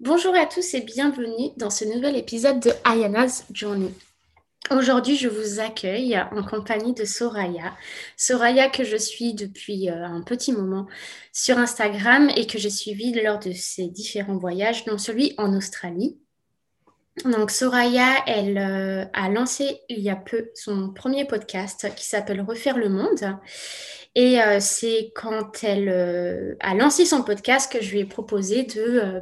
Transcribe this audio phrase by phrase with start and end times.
[0.00, 3.92] Bonjour à tous et bienvenue dans ce nouvel épisode de Ayana's Journey.
[4.70, 7.74] Aujourd'hui, je vous accueille en compagnie de Soraya.
[8.16, 10.86] Soraya que je suis depuis euh, un petit moment
[11.34, 16.18] sur Instagram et que j'ai suivi lors de ses différents voyages, dont celui en Australie.
[17.26, 22.40] Donc Soraya, elle euh, a lancé il y a peu son premier podcast qui s'appelle
[22.40, 23.36] Refaire le monde.
[24.14, 29.20] Et euh, c'est quand elle a lancé son podcast que je lui ai proposé de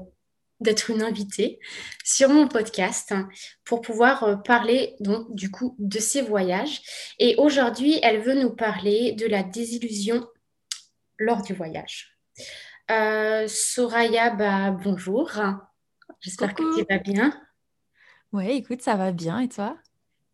[0.61, 1.61] d'être une invitée
[2.05, 3.15] sur mon podcast
[3.65, 6.81] pour pouvoir euh, parler donc du coup de ses voyages.
[7.19, 10.27] Et aujourd'hui, elle veut nous parler de la désillusion
[11.19, 12.19] lors du voyage.
[12.91, 15.31] Euh, Soraya, bah, bonjour.
[16.21, 17.39] J'espère que tu vas bien.
[18.33, 19.41] Oui, écoute, ça va bien.
[19.41, 19.77] Et toi?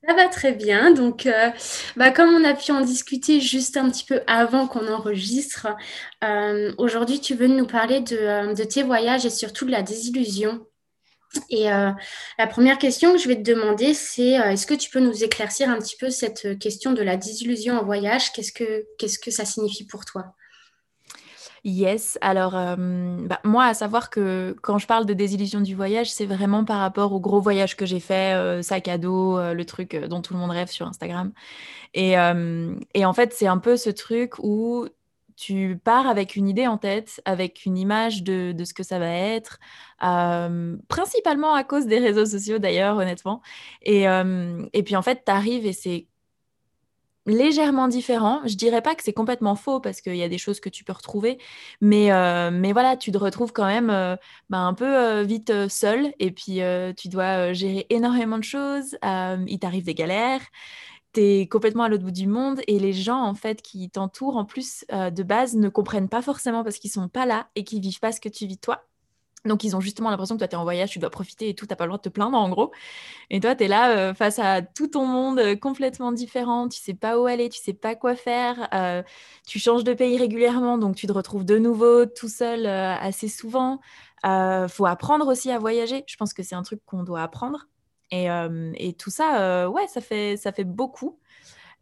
[0.06, 0.92] Ça va très bien.
[0.92, 1.50] Donc, euh,
[1.96, 5.68] bah, comme on a pu en discuter juste un petit peu avant qu'on enregistre,
[6.22, 9.82] euh, aujourd'hui, tu veux nous parler de, euh, de, tes voyages et surtout de la
[9.82, 10.66] désillusion.
[11.50, 15.24] Et la première question que je vais te demander, c'est est-ce que tu peux nous
[15.24, 18.32] éclaircir un petit peu cette question de la désillusion en voyage?
[18.32, 20.36] Qu'est-ce que, qu'est-ce que ça signifie pour toi?
[21.66, 22.76] Yes, alors euh,
[23.26, 26.78] bah, moi, à savoir que quand je parle de désillusion du voyage, c'est vraiment par
[26.78, 30.20] rapport au gros voyage que j'ai fait, euh, sac à dos, euh, le truc dont
[30.20, 31.32] tout le monde rêve sur Instagram.
[31.94, 34.86] Et, en fait, c'est un peu ce truc où
[35.36, 39.08] tu pars avec une idée en tête, avec une image de, ce que ça va
[39.10, 39.58] être,
[40.88, 43.42] principalement à cause des réseaux sociaux d'ailleurs, honnêtement.
[43.82, 44.06] Et
[44.84, 46.08] puis en fait, tu arrives et c'est
[47.26, 48.40] légèrement différent.
[48.46, 50.84] Je dirais pas que c'est complètement faux parce qu'il y a des choses que tu
[50.84, 51.38] peux retrouver,
[51.80, 54.16] mais, euh, mais voilà, tu te retrouves quand même euh,
[54.50, 56.60] bah, un peu euh, vite seul et puis
[56.96, 58.96] tu dois gérer énormément de choses.
[59.02, 60.42] il t'arrive des galères.
[61.12, 64.36] Tu es complètement à l'autre bout du monde et les gens en fait qui t'entourent
[64.36, 67.80] en plus de base ne comprennent pas forcément parce qu'ils sont pas là et qu'ils
[67.80, 68.84] vivent pas ce que tu vis toi.
[69.44, 71.54] Donc, ils ont justement l'impression que toi, tu es en voyage, tu dois profiter et
[71.54, 72.72] tout, tu pas le droit de te plaindre, en gros.
[73.30, 76.80] Et toi, tu es là euh, face à tout ton monde euh, complètement différent, tu
[76.80, 79.02] sais pas où aller, tu sais pas quoi faire, euh,
[79.46, 83.80] tu changes de pays régulièrement, donc tu te retrouves de nouveau tout seul assez souvent.
[84.68, 86.04] Faut apprendre aussi à voyager.
[86.06, 87.68] Je pense que c'est un truc qu'on doit apprendre.
[88.10, 88.26] Et,
[88.76, 91.18] et tout ça, ouais, ça fait beaucoup.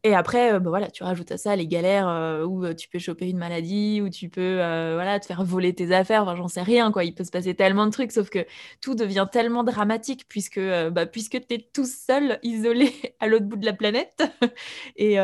[0.05, 2.89] Et après, euh, bah, voilà, tu rajoutes à ça les galères euh, où euh, tu
[2.89, 6.63] peux choper une maladie, où tu peux voilà, te faire voler tes affaires, j'en sais
[6.63, 7.05] rien, quoi.
[7.05, 8.45] Il peut se passer tellement de trucs, sauf que
[8.81, 13.57] tout devient tellement dramatique puisque, bah, puisque tu es tout seul, isolé à l'autre bout
[13.57, 14.23] de la planète.
[14.97, 15.15] et,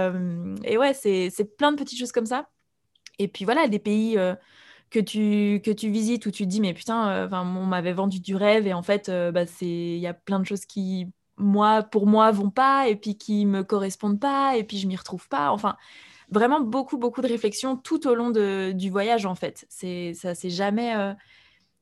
[0.64, 2.48] et ouais, c'est plein de petites choses comme ça.
[3.18, 4.16] Et puis voilà, des pays
[4.90, 8.20] que tu, que tu visites où tu te dis, mais putain, enfin on m'avait vendu
[8.20, 12.06] du rêve et en fait, bah, il y a plein de choses qui moi, pour
[12.06, 15.50] moi, vont pas, et puis qui me correspondent pas, et puis je m'y retrouve pas.
[15.50, 15.76] Enfin,
[16.30, 19.66] vraiment beaucoup, beaucoup de réflexions tout au long du voyage, en fait.
[19.68, 21.14] C'est, ça s'est jamais, euh,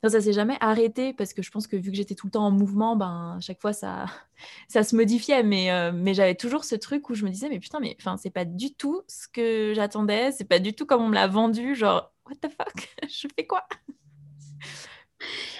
[0.08, 2.46] ça s'est jamais arrêté parce que je pense que vu que j'étais tout le temps
[2.46, 4.06] en mouvement, ben chaque fois ça,
[4.68, 5.42] ça se modifiait.
[5.42, 8.16] Mais, euh, mais j'avais toujours ce truc où je me disais, mais putain, mais enfin,
[8.16, 11.26] c'est pas du tout ce que j'attendais, c'est pas du tout comme on me l'a
[11.26, 11.74] vendu.
[11.74, 13.66] Genre, what the fuck, je fais quoi?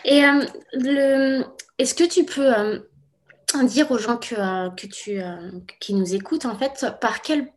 [0.05, 1.43] Et euh,
[1.79, 2.87] est-ce que tu peux
[3.65, 7.49] dire aux gens que, euh, que tu, euh, qui nous écoutent, en fait, par quel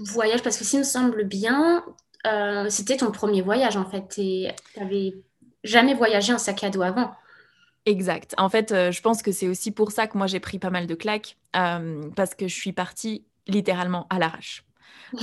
[0.00, 1.84] voyage, parce que s'il me semble bien,
[2.26, 5.14] euh, c'était ton premier voyage, en fait, et tu n'avais
[5.62, 7.12] jamais voyagé en sac à dos avant.
[7.86, 8.34] Exact.
[8.38, 10.86] En fait, je pense que c'est aussi pour ça que moi j'ai pris pas mal
[10.86, 14.64] de claques, parce que je suis partie littéralement à l'arrache.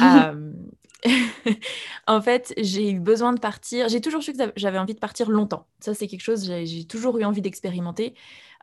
[2.07, 3.89] en fait, j'ai eu besoin de partir.
[3.89, 5.67] J'ai toujours su que j'avais envie de partir longtemps.
[5.79, 8.13] Ça, c'est quelque chose, j'ai toujours eu envie d'expérimenter.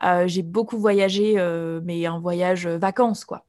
[0.03, 3.45] Euh, j'ai beaucoup voyagé, euh, mais un voyage euh, vacances, quoi.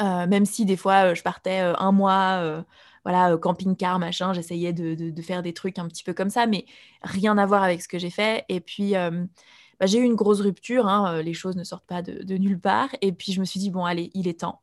[0.00, 2.64] même si des fois, je partais un mois,
[3.04, 6.66] voilà, camping-car, machin, j'essayais de, faire des trucs un petit peu comme ça, mais
[7.02, 8.44] rien à voir avec ce que j'ai fait.
[8.48, 12.22] Et puis, bah, j'ai eu une grosse rupture, hein, les choses ne sortent pas de,
[12.24, 12.90] de, nulle part.
[13.00, 14.60] Et puis, je me suis dit, bon, allez, il est temps.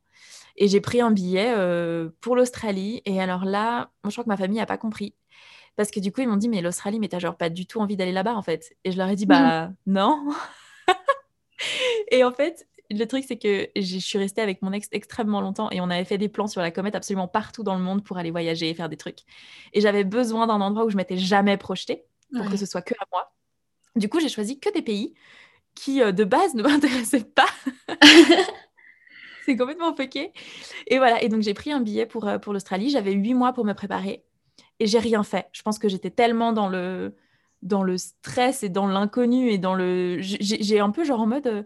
[0.60, 1.56] Et j'ai pris un billet
[2.22, 3.02] pour l'Australie.
[3.06, 5.16] Et alors là, moi, je crois que ma famille n'a pas compris.
[5.76, 7.80] Parce que du coup, ils m'ont dit, mais l'Australie, mais t'as genre pas du tout
[7.80, 8.76] envie d'aller là-bas, en fait.
[8.84, 10.30] Et je leur ai dit, bah non.
[12.12, 15.70] et en fait, le truc, c'est que je suis restée avec mon ex extrêmement longtemps
[15.72, 18.18] et on avait fait des plans sur la comète absolument partout dans le monde pour
[18.18, 19.20] aller voyager et faire des trucs.
[19.72, 22.04] Et j'avais besoin d'un endroit où je m'étais jamais projetée
[22.36, 23.32] pour que ce soit que à moi.
[23.96, 25.14] Du coup, j'ai choisi que des pays
[25.76, 27.48] qui, de base, ne m'intéressaient pas.
[29.50, 30.32] c'est complètement fucké.
[30.88, 32.90] Et voilà, et donc j'ai pris un billet pour, euh, pour l'Australie.
[32.90, 34.24] J'avais huit mois pour me préparer
[34.80, 35.48] et j'ai rien fait.
[35.54, 37.16] Je pense que j'étais tellement dans le,
[37.64, 40.18] dans le stress et dans l'inconnu et dans le.
[40.22, 41.48] J'ai un peu genre en mode.
[41.48, 41.64] Euh,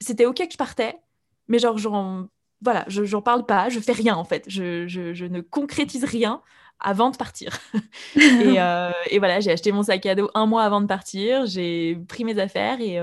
[0.00, 0.98] c'était ok que je partais,
[1.46, 2.26] mais genre, genre
[2.62, 4.44] voilà, je n'en parle pas, je fais rien en fait.
[4.48, 6.42] Je, je, ne concrétise rien
[6.80, 7.58] avant de partir.
[8.16, 11.96] Euh, et, voilà, j'ai acheté mon sac à dos un mois avant de partir, j'ai
[12.08, 12.98] pris mes affaires et,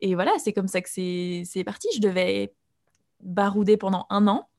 [0.00, 1.88] et voilà, c'est comme ça que c'est parti.
[1.94, 2.52] Je devais
[3.22, 4.50] barouder pendant un an.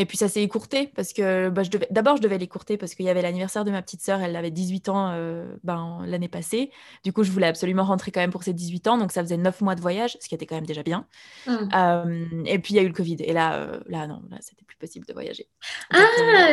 [0.00, 1.88] Et puis ça s'est écourté parce que bah, je devais...
[1.90, 4.52] d'abord je devais l'écourter parce qu'il y avait l'anniversaire de ma petite sœur, elle avait
[4.52, 6.70] 18 ans euh, ben, l'année passée.
[7.04, 9.36] Du coup, je voulais absolument rentrer quand même pour ses 18 ans, donc ça faisait
[9.36, 11.04] 9 mois de voyage, ce qui était quand même déjà bien.
[11.48, 11.52] Mmh.
[11.74, 14.36] Euh, et puis il y a eu le Covid, et là, euh, là non, là
[14.40, 15.48] c'était plus possible de voyager.
[15.90, 15.98] ah,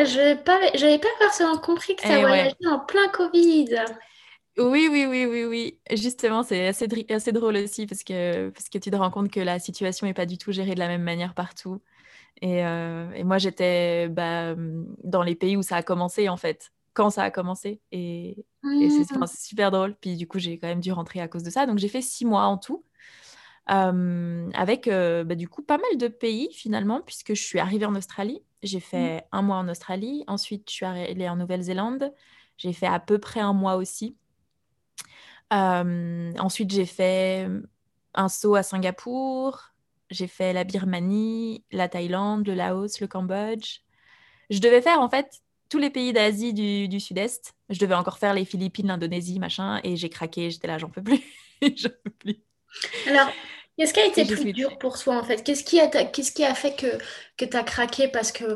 [0.05, 3.75] je n'avais pas, pas forcément compris que ça voyageait en plein Covid.
[4.57, 5.79] Oui, oui, oui, oui, oui.
[5.91, 9.41] Justement, c'est assez, assez drôle aussi parce que, parce que tu te rends compte que
[9.41, 11.81] la situation n'est pas du tout gérée de la même manière partout.
[12.43, 14.55] Euh, et, moi, j'étais bah,
[15.03, 17.81] dans les pays où ça a commencé, en fait, quand ça a commencé.
[17.91, 19.95] Et, c'est super drôle.
[19.95, 21.65] Puis du coup, j'ai quand même dû rentrer à cause de ça.
[21.65, 22.83] Donc, j'ai fait six mois en tout.
[23.71, 27.85] Euh, avec euh, bah, du coup pas mal de pays finalement, puisque je suis arrivée
[27.85, 28.41] en Australie.
[28.61, 29.21] J'ai fait mmh.
[29.31, 30.23] un mois en Australie.
[30.27, 32.13] Ensuite, je suis allée en Nouvelle-Zélande.
[32.57, 34.17] J'ai fait à peu près un mois aussi.
[35.51, 37.47] Ensuite, j'ai fait
[38.13, 39.71] un saut à Singapour,
[40.09, 43.79] j'ai fait la Birmanie, la Thaïlande, le Laos, le Cambodge.
[44.49, 47.55] Je devais faire en fait tous les pays d'Asie du, Sud-Est.
[47.69, 50.51] Je devais encore faire les Philippines, l'Indonésie, machin, et j'ai craqué.
[50.51, 51.21] J'étais là, j'en peux plus.
[51.61, 52.37] j'en peux plus.
[53.07, 53.29] Alors,
[53.77, 55.43] Qu'est-ce qui a été plus dur pour toi en fait?
[55.43, 56.97] Qu'est-ce qui, a, qu'est-ce qui a fait que,
[57.37, 58.55] que tu as craqué Parce que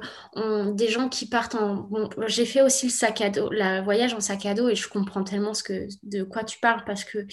[0.73, 1.75] des gens qui partent en...
[1.75, 4.75] Bon, j'ai fait aussi le sac à dos, le voyage en sac à dos et
[4.75, 7.27] je comprends tellement ce que, de quoi tu parles parce que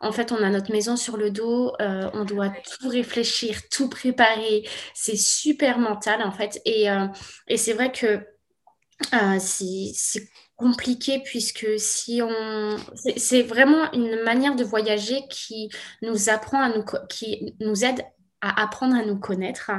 [0.00, 3.88] en fait on a notre maison sur le dos, euh, on doit tout réfléchir, tout
[3.88, 4.62] préparer,
[4.94, 6.60] c'est super mental en fait.
[6.64, 7.08] Et, euh,
[7.48, 8.20] et c'est vrai que
[9.14, 12.76] euh, c'est compliqué puisque si on
[13.16, 15.70] c'est vraiment une manière de voyager qui
[16.02, 18.04] nous apprend à nous qui nous aide
[18.42, 19.70] à apprendre à nous connaître.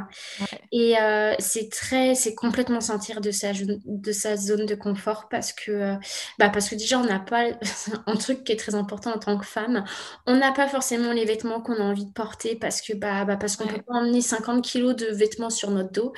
[0.71, 5.51] Et euh, c'est très c'est complètement sortir de sa de sa zone de confort parce
[5.51, 5.95] que euh,
[6.39, 7.43] bah parce que déjà on n'a pas
[8.07, 9.83] un truc qui est très important en tant que femme.
[10.25, 13.35] On n'a pas forcément les vêtements qu'on a envie de porter parce que bah, bah
[13.35, 16.13] parce qu'on peut pas emmener 50 kilos de vêtements sur notre dos.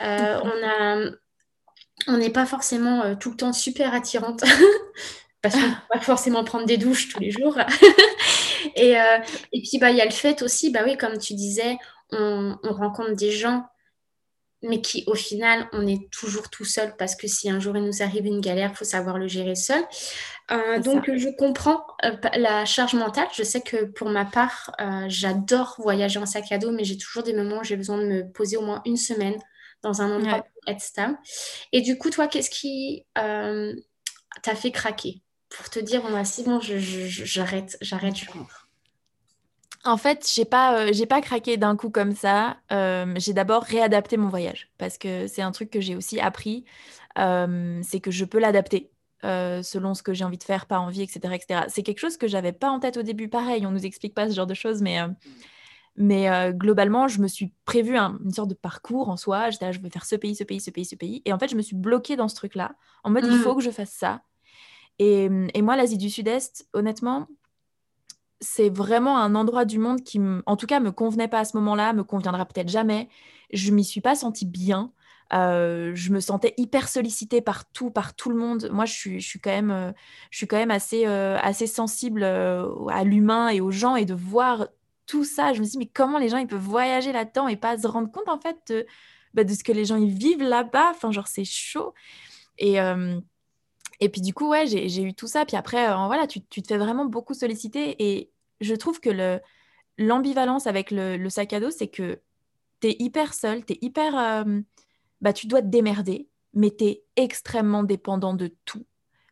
[0.00, 1.10] Euh, on a
[2.06, 4.42] on n'est pas forcément euh, tout le temps super attirante.
[5.42, 7.58] parce qu'on ne peut pas forcément prendre des douches tous les jours.
[8.76, 9.18] et, euh,
[9.52, 11.76] et, puis, bah, il y a le fait aussi, bah oui, comme tu disais,
[12.12, 13.66] on, rencontre des gens,
[14.62, 17.82] mais qui, au final, on est toujours tout seul parce que si un jour il
[17.82, 19.82] nous arrive une galère, il faut savoir le gérer seul.
[20.52, 21.84] Euh, donc, je comprends
[22.36, 23.26] la charge mentale.
[23.34, 24.70] Je sais que pour ma part,
[25.08, 28.06] j'adore voyager en sac à dos, mais j'ai toujours des moments où j'ai besoin de
[28.06, 29.40] me poser au moins une semaine
[29.82, 31.18] dans un endroit pour être stable.
[31.72, 33.74] Et du coup, toi, qu'est-ce qui euh,
[34.42, 35.22] t'a fait craquer?
[35.50, 38.68] Pour te dire, bon, bah, si bon, j'arrête, j'arrête, je rentre
[39.84, 42.58] en fait, j'ai pas, euh, j'ai pas craqué d'un coup comme ça.
[42.70, 46.64] Euh, j'ai d'abord réadapté mon voyage parce que c'est un truc que j'ai aussi appris,
[47.16, 48.92] c'est que je peux l'adapter
[49.24, 51.60] selon ce que j'ai envie de faire, pas envie, etc., etc.
[51.66, 53.28] C'est quelque chose que j'avais pas en tête au début.
[53.28, 55.00] Pareil, on nous explique pas ce genre de choses, mais
[55.96, 59.50] mais euh, globalement, je me suis prévu une sorte de parcours en soi.
[59.50, 61.22] J'étais là, je vais faire ce pays, ce pays, ce pays, ce pays.
[61.24, 62.74] Et en fait, je me suis bloquée dans ce truc-là,
[63.04, 63.56] en mode, il faut mmh.
[63.56, 64.22] que je fasse ça.
[64.98, 67.28] Et, et moi, l'Asie du Sud-Est, honnêtement,
[68.40, 71.56] c'est vraiment un endroit du monde qui, en tout cas, me convenait pas à ce
[71.58, 73.08] moment-là, me conviendra peut-être jamais.
[73.52, 74.92] Je m'y suis pas sentie bien.
[75.34, 78.68] Euh, je me sentais hyper sollicitée par tout, par tout le monde.
[78.72, 79.92] Moi, je suis, je suis quand même, euh,
[80.30, 84.68] je suis quand même assez, assez sensible à l'humain et aux gens et de voir
[85.06, 85.52] tout ça.
[85.52, 88.10] Je me dis, mais comment les gens ils peuvent voyager là-dedans et pas se rendre
[88.10, 88.86] compte en fait de,
[89.34, 90.90] bah, ce que les gens ils vivent là-bas?
[90.90, 91.94] Enfin, genre, c'est chaud.
[92.58, 92.78] Et,
[94.00, 95.44] et puis, du coup, ouais, j'ai eu tout ça.
[95.44, 97.96] Puis après, euh, voilà, tu, te fais vraiment beaucoup solliciter.
[97.98, 98.30] Et
[98.60, 99.40] je trouve que le
[99.98, 102.20] l'ambivalence avec le, sac à dos, c'est que
[102.80, 104.44] tu es hyper seul, tu es hyper.
[105.20, 108.84] Bah, tu dois te démerder, mais tu es extrêmement dépendant de tout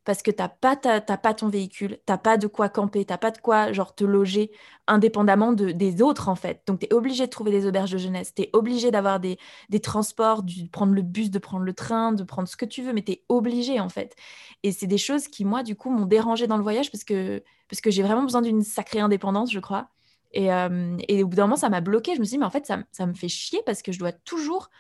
[0.05, 3.13] parce que tu n'as pas, pas ton véhicule, tu n'as pas de quoi camper, tu
[3.13, 4.51] n'as pas de quoi genre, te loger
[4.87, 6.63] indépendamment de, des autres en fait.
[6.67, 9.39] Donc tu es obligé de trouver des auberges de jeunesse, tu es obligé d'avoir des,
[9.69, 12.83] des, transports, de prendre le bus, de prendre le train, de prendre ce que tu
[12.83, 14.17] veux, mais tu es obligé en fait.
[14.63, 17.43] Et c'est des choses qui, moi, du coup, m'ont dérangé dans le voyage parce que,
[17.69, 19.89] parce que j'ai vraiment besoin d'une sacrée indépendance, je crois.
[20.33, 22.15] Et, euh, et, au bout d'un moment, ça m'a bloqué.
[22.15, 23.99] Je me suis dit, mais en fait, ça, ça, me fait chier parce que je
[23.99, 24.71] dois toujours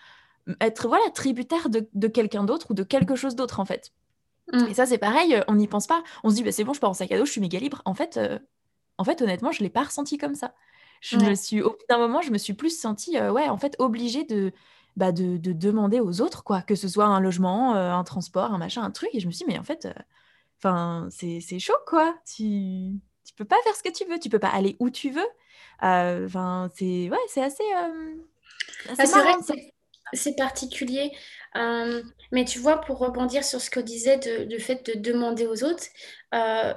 [0.60, 3.92] être voilà, tributaire de, de quelqu'un d'autre ou de quelque chose d'autre, en fait.
[4.52, 4.66] Mm.
[4.69, 6.02] Et ça, c'est pareil, euh, on n'y pense pas.
[6.25, 7.59] On se dit, bah, c'est bon, je pars en sac à dos, je suis méga
[7.59, 7.83] libre.
[7.85, 8.38] En fait, euh,
[8.99, 10.54] en fait honnêtement, je ne l'ai pas ressenti comme ça.
[11.00, 13.57] Je me suis, au bout d'un moment, je me suis plus sentie, euh, ouais, en
[13.57, 14.52] fait, obligée de,
[14.97, 18.59] bah, de, de, demander aux autres, quoi, que ce soit un logement, un transport, un
[18.59, 19.09] machin, un truc.
[19.14, 19.88] Et je me suis dit, mais en fait,
[20.59, 22.14] enfin, c'est chaud, quoi.
[22.26, 25.11] Tu, tu peux pas faire ce que tu veux, tu peux pas aller où tu
[25.11, 25.28] veux.
[25.80, 29.54] Enfin, c'est ouais, c'est assez Ah, c'est vrai que
[30.12, 31.12] c'est particulier.
[31.57, 32.02] Euh,
[32.33, 35.85] mais tu vois, pour rebondir sur ce que disait de, fait de demander aux autres,
[36.35, 36.75] euh,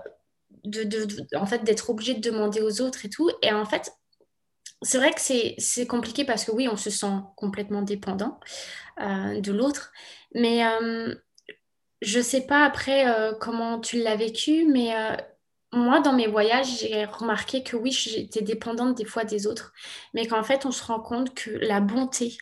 [0.65, 3.29] de, en fait, d'être obligé de demander aux autres et tout.
[3.41, 3.91] Et en fait,
[4.81, 8.39] c'est vrai que c'est compliqué parce que oui, on se sent complètement dépendant
[8.99, 9.91] euh, de l'autre.
[10.35, 10.61] Mais
[12.01, 13.05] je sais pas après
[13.39, 14.93] comment tu l'as vécu, mais
[15.71, 19.73] moi, dans mes voyages, j'ai remarqué que oui, j'étais dépendante des fois des autres,
[20.13, 22.37] mais qu'en fait, on se rend compte que la bonté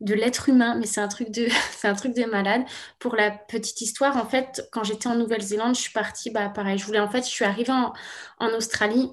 [0.00, 2.62] de l'être humain, mais c'est un truc de, c'est un truc de malade.
[2.98, 6.78] Pour la petite histoire, en fait, quand j'étais en Nouvelle-Zélande, je suis partie, bah pareil,
[6.78, 7.92] je voulais en fait, je suis arrivée en,
[8.38, 9.10] en Australie.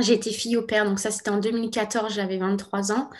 [0.00, 3.10] J'ai été fille au père, donc ça c'était en 2014, j'avais 23 ans.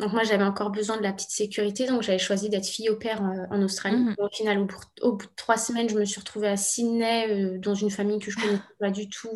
[0.00, 2.96] Donc moi, j'avais encore besoin de la petite sécurité, donc j'avais choisi d'être fille au
[2.96, 3.98] père euh, en Australie.
[3.98, 4.14] Mhm.
[4.18, 4.58] Au final,
[5.02, 8.18] au, bout de trois semaines, je me suis retrouvée à Sydney, euh, dans une famille
[8.18, 9.28] que je ne connaissais pas du tout.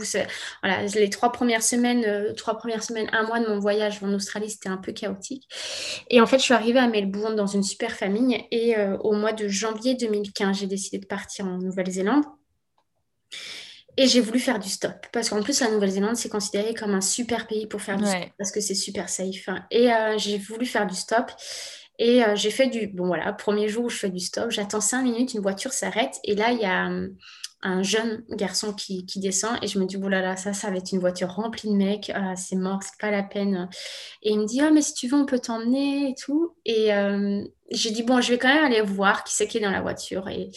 [0.62, 4.12] Voilà, les trois premières semaines, euh, trois premières semaines, un mois de mon voyage en
[4.14, 5.46] Australie, c'était un peu chaotique.
[6.08, 8.42] Et en fait, je suis arrivée à Melbourne dans une super famille.
[8.50, 12.24] Et au mois de janvier 2015, j'ai décidé de partir en Nouvelle-Zélande.
[13.96, 15.06] Et j'ai voulu faire du stop.
[15.12, 18.28] Parce qu'en plus, la Nouvelle-Zélande, c'est considéré comme un super pays pour faire du stop.
[18.38, 19.48] Parce que c'est super safe.
[19.48, 19.64] Hein.
[19.70, 21.30] Et euh, j'ai voulu faire du stop.
[21.98, 22.88] Et euh, j'ai fait du...
[22.88, 26.18] Bon, voilà, premier jour où je fais du stop, j'attends cinq minutes, une voiture s'arrête.
[26.24, 27.14] Et là, il y a hum,
[27.64, 30.76] un jeune garçon qui, descend et je me dis, oh là là, ça, ça va
[30.76, 33.68] être une voiture remplie de mecs, ah, c'est mort, c'est pas la peine.
[34.22, 36.54] Et il me dit, oh, mais si tu veux, on peut t'emmener et tout.
[36.66, 39.62] Et euh, j'ai dit, bon, je vais quand même aller voir qui c'est qui est
[39.62, 40.50] dans la voiture et,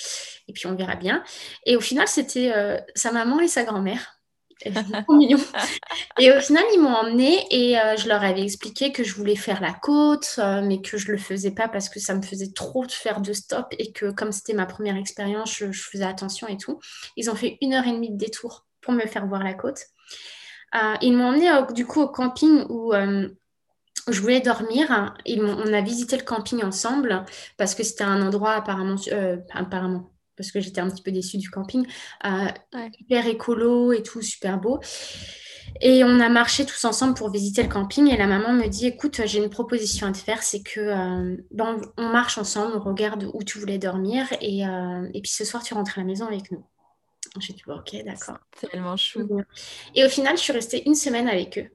[0.47, 1.23] et puis on verra bien.
[1.65, 4.16] Et au final, c'était euh, sa maman et sa grand-mère.
[6.19, 9.35] Et au final, ils m'ont emmené et euh, je leur avais expliqué que je voulais
[9.35, 12.21] faire la côte, euh, mais que je ne le faisais pas parce que ça me
[12.21, 16.03] faisait trop de faire de stop et que comme c'était ma première expérience, je, faisais
[16.03, 16.79] attention et tout.
[17.15, 19.79] Ils ont fait une heure et demie de détour pour me faire voir la côte.
[20.75, 25.13] Euh, ils m'ont emmené du coup au camping où je voulais dormir.
[25.25, 27.25] Ils on a visité le camping ensemble
[27.57, 28.95] parce que c'était un endroit apparemment,
[29.51, 31.85] apparemment parce que j'étais un petit peu déçue du camping.
[32.25, 32.47] Euh,
[32.99, 34.79] hyper écolo et tout, super beau.
[35.81, 38.11] Et on a marché tous ensemble pour visiter le camping.
[38.11, 41.37] Et la maman me dit Écoute, j'ai une proposition à te faire c'est que euh,
[41.51, 44.27] ben, on marche ensemble, on regarde où tu voulais dormir.
[44.41, 46.63] Et, euh, et puis ce soir, tu rentres à la maison avec nous.
[47.39, 48.39] J'ai dit Ok, d'accord.
[48.71, 49.27] Tellement chou.
[49.95, 51.69] Et au final, je suis restée une semaine avec eux.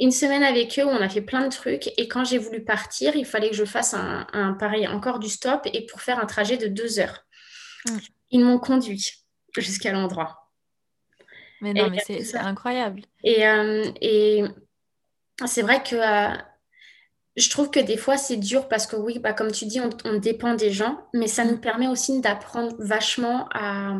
[0.00, 1.90] Une semaine avec eux où on a fait plein de trucs.
[1.98, 5.28] Et quand j'ai voulu partir, il fallait que je fasse un, un pareil, encore du
[5.28, 7.24] stop et pour faire un trajet de deux heures.
[7.86, 7.98] Mm.
[8.30, 9.04] Ils m'ont conduit
[9.56, 10.50] jusqu'à l'endroit.
[11.60, 13.02] Mais non, mais c'est incroyable.
[13.22, 14.42] Et, euh, et
[15.46, 16.36] c'est vrai que euh,
[17.36, 20.18] je trouve que des fois, c'est dur parce que oui, bah, comme tu dis, on,
[20.18, 21.60] dépend des gens, mais ça nous mm.
[21.60, 23.96] permet aussi d'apprendre vachement à,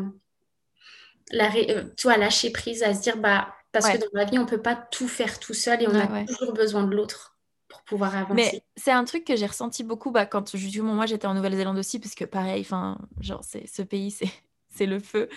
[1.31, 4.47] la, euh, lâcher prise, à se dire, bah, parce que dans la vie, on ne
[4.47, 7.32] peut pas tout faire tout seul et on a toujours besoin de l'autre
[7.81, 8.33] pouvoir avancer.
[8.35, 11.77] Mais c'est un truc que j'ai ressenti beaucoup bah, quand justement moi j'étais en Nouvelle-Zélande
[11.77, 14.29] aussi, parce que pareil, enfin, genre, c'est, ce pays, c'est,
[14.69, 15.29] c'est le feu.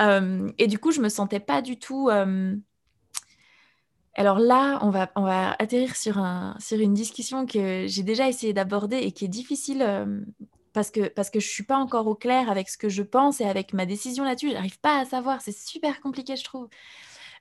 [0.00, 2.08] Euh, et du coup, je me sentais pas du tout.
[2.08, 2.54] Euh,
[4.14, 8.28] alors là, on va, on va atterrir sur, un, sur une discussion que j'ai déjà
[8.28, 9.82] essayé d'aborder et qui est difficile.
[9.82, 10.20] Euh,
[10.74, 13.40] parce que, parce que je suis pas encore au clair avec ce que je pense
[13.40, 14.50] et avec ma décision là-dessus.
[14.50, 15.40] J'arrive pas à savoir.
[15.40, 16.68] C'est super compliqué, je trouve.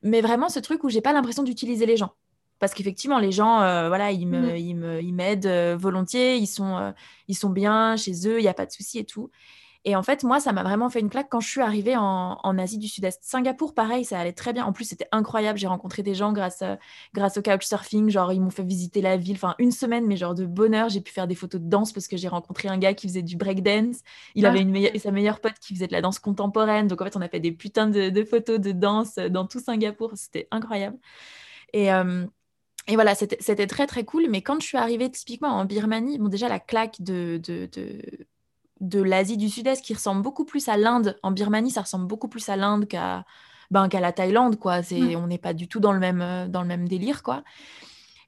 [0.01, 2.13] Mais vraiment, ce truc où j'ai pas l'impression d'utiliser les gens
[2.59, 4.57] parce qu'effectivement les gens euh, voilà ils me, mmh.
[4.57, 6.91] ils me ils m'aident euh, volontiers ils sont euh,
[7.27, 9.29] ils sont bien chez eux il n'y a pas de souci et tout.
[9.85, 12.39] Et en fait moi ça m'a vraiment fait une claque quand je suis arrivée en,
[12.43, 13.23] en Asie du Sud-Est.
[13.23, 14.65] Singapour pareil ça allait très bien.
[14.65, 15.57] En plus c'était incroyable.
[15.57, 16.61] J'ai rencontré des gens grâce
[17.13, 18.09] grâce au couchsurfing.
[18.09, 20.89] Genre ils m'ont fait visiter la ville enfin une semaine mais genre de bonheur.
[20.89, 23.21] J'ai pu faire des photos de danse parce que j'ai rencontré un gars qui faisait
[23.21, 23.97] du breakdance.
[24.35, 26.87] Il avait une meilleure, sa meilleure pote qui faisait de la danse contemporaine.
[26.87, 29.61] Donc en fait on a fait des putains de, de photos de danse dans tout
[29.61, 30.11] Singapour.
[30.15, 30.97] C'était incroyable.
[31.71, 31.91] Et
[32.87, 34.27] et voilà, c'était très très cool.
[34.29, 37.69] Mais quand je suis arrivée typiquement en Birmanie, bon, déjà la claque de, de,
[38.79, 41.19] de, l'Asie du Sud-Est qui ressemble beaucoup plus à l'Inde.
[41.21, 43.25] En Birmanie, ça ressemble beaucoup plus à l'Inde qu'à
[43.71, 44.57] ben, qu'à la Thaïlande.
[44.57, 44.81] Quoi.
[44.81, 45.15] Mm.
[45.17, 47.23] On n'est pas du tout dans le, même, euh, dans le même délire.
[47.23, 47.43] Quoi.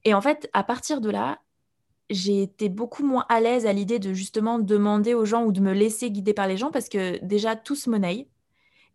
[0.04, 1.39] Et en fait, à partir de là,
[2.10, 5.62] j'ai été beaucoup moins à l'aise à l'idée de justement demander aux gens ou de
[5.62, 8.28] me laisser guider par les gens parce que déjà, tous monnaie.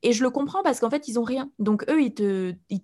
[0.03, 1.51] Et je le comprends parce qu'en fait, ils ont rien.
[1.59, 2.53] Donc, eux, ils t'aident.
[2.69, 2.83] Ils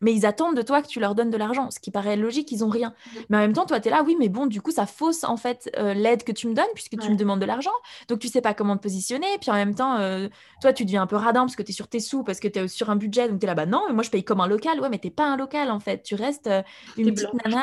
[0.00, 2.52] mais ils attendent de toi que tu leur donnes de l'argent, ce qui paraît logique,
[2.52, 2.90] ils ont rien.
[2.90, 3.18] Mmh.
[3.30, 5.24] Mais en même temps, toi, tu es là, oui, mais bon, du coup, ça fausse
[5.24, 7.72] en fait euh, l'aide que tu me donnes puisque tu me demandes de l'argent.
[8.08, 9.26] Donc, tu sais pas comment te positionner.
[9.40, 10.28] Puis en même temps, euh,
[10.60, 12.48] toi, tu deviens un peu radin parce que tu es sur tes sous, parce que
[12.48, 13.28] tu es sur un budget.
[13.28, 14.80] Donc, tu es là, bah non, mais moi, je paye comme un local.
[14.80, 16.02] Ouais, mais t'es pas un local en fait.
[16.02, 16.62] Tu restes euh,
[16.96, 17.62] une petite nana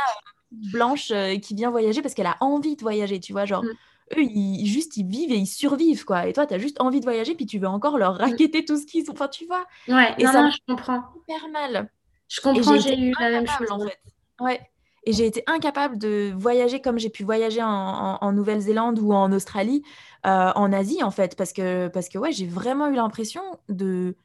[0.52, 1.12] blanche
[1.42, 3.64] qui vient voyager parce qu'elle a envie de voyager, tu vois, genre.
[3.64, 3.70] Mmh.
[4.18, 6.28] Eux, ils, juste, ils vivent et ils survivent, quoi.
[6.28, 8.18] Et toi, tu as juste envie de voyager, puis tu veux encore leur mmh.
[8.18, 9.14] raqueter tout ce qu'ils ont.
[9.14, 9.66] Enfin, tu vois.
[9.88, 11.04] Ouais, et ça, je comprends.
[11.14, 11.90] Super mal.
[12.34, 13.70] Je comprends, j'ai eu la même chose.
[13.70, 14.00] En fait.
[14.40, 14.60] Ouais.
[15.04, 19.84] Et j'ai été incapable de voyager comme j'ai pu voyager en, Nouvelle-Zélande ou en Australie,
[20.26, 24.16] euh, en Asie en fait, parce que, parce que ouais, j'ai vraiment eu l'impression de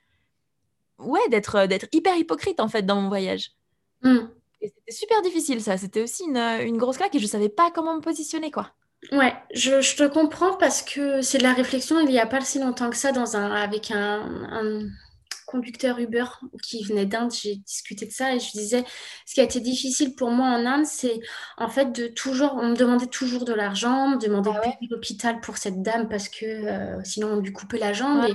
[0.98, 3.50] ouais, d'être d'être hyper hypocrite en fait dans mon voyage.
[4.02, 4.28] Hmm.
[4.62, 7.70] Et c'était super difficile ça, c'était aussi une, une, grosse claque et je savais pas
[7.70, 8.70] comment me positionner quoi.
[9.12, 12.40] Ouais, je, je te comprends parce que c'est de la réflexion il n'y a pas
[12.40, 14.88] si longtemps que ça dans un, avec un
[15.48, 16.24] conducteur Uber
[16.62, 18.84] qui venait d'Inde, j'ai discuté de ça et je disais,
[19.26, 21.20] ce qui a été difficile pour moi en Inde, c'est
[21.56, 24.62] en fait de toujours, on me demandait toujours de l'argent, on me demandait ah de
[24.62, 28.26] payer l'hôpital pour cette dame parce que euh, sinon on lui coupait la jambe.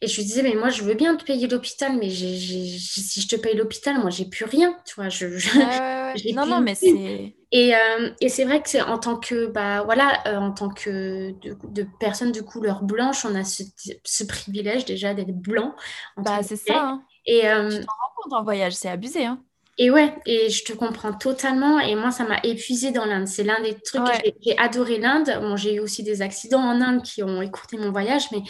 [0.00, 3.28] Et, je lui disais, mais moi je veux bien te payer l'hôpital, mais si je
[3.28, 5.08] te paye l'hôpital, moi j'ai plus rien, tu vois.
[5.08, 5.26] Je,
[6.34, 10.22] non, non, mais c'est euh, et, c'est vrai que c'est en tant que bah voilà
[10.26, 15.36] euh, en tant que de, personne de couleur blanche, on a ce, privilège déjà d'être
[15.36, 15.74] blanc.
[16.16, 16.80] Bah c'est ça.
[16.80, 17.04] Hein.
[17.26, 19.26] Et euh, tu t'en rends compte en voyage, c'est abusé.
[19.26, 19.42] Hein.
[19.76, 21.78] Et ouais, et je te comprends totalement.
[21.78, 23.26] Et moi, ça m'a épuisé dans l'Inde.
[23.26, 25.30] C'est l'un des trucs que j'ai adoré l'Inde.
[25.40, 28.42] Bon, j'ai eu aussi des accidents en Inde qui ont écourté mon voyage, mais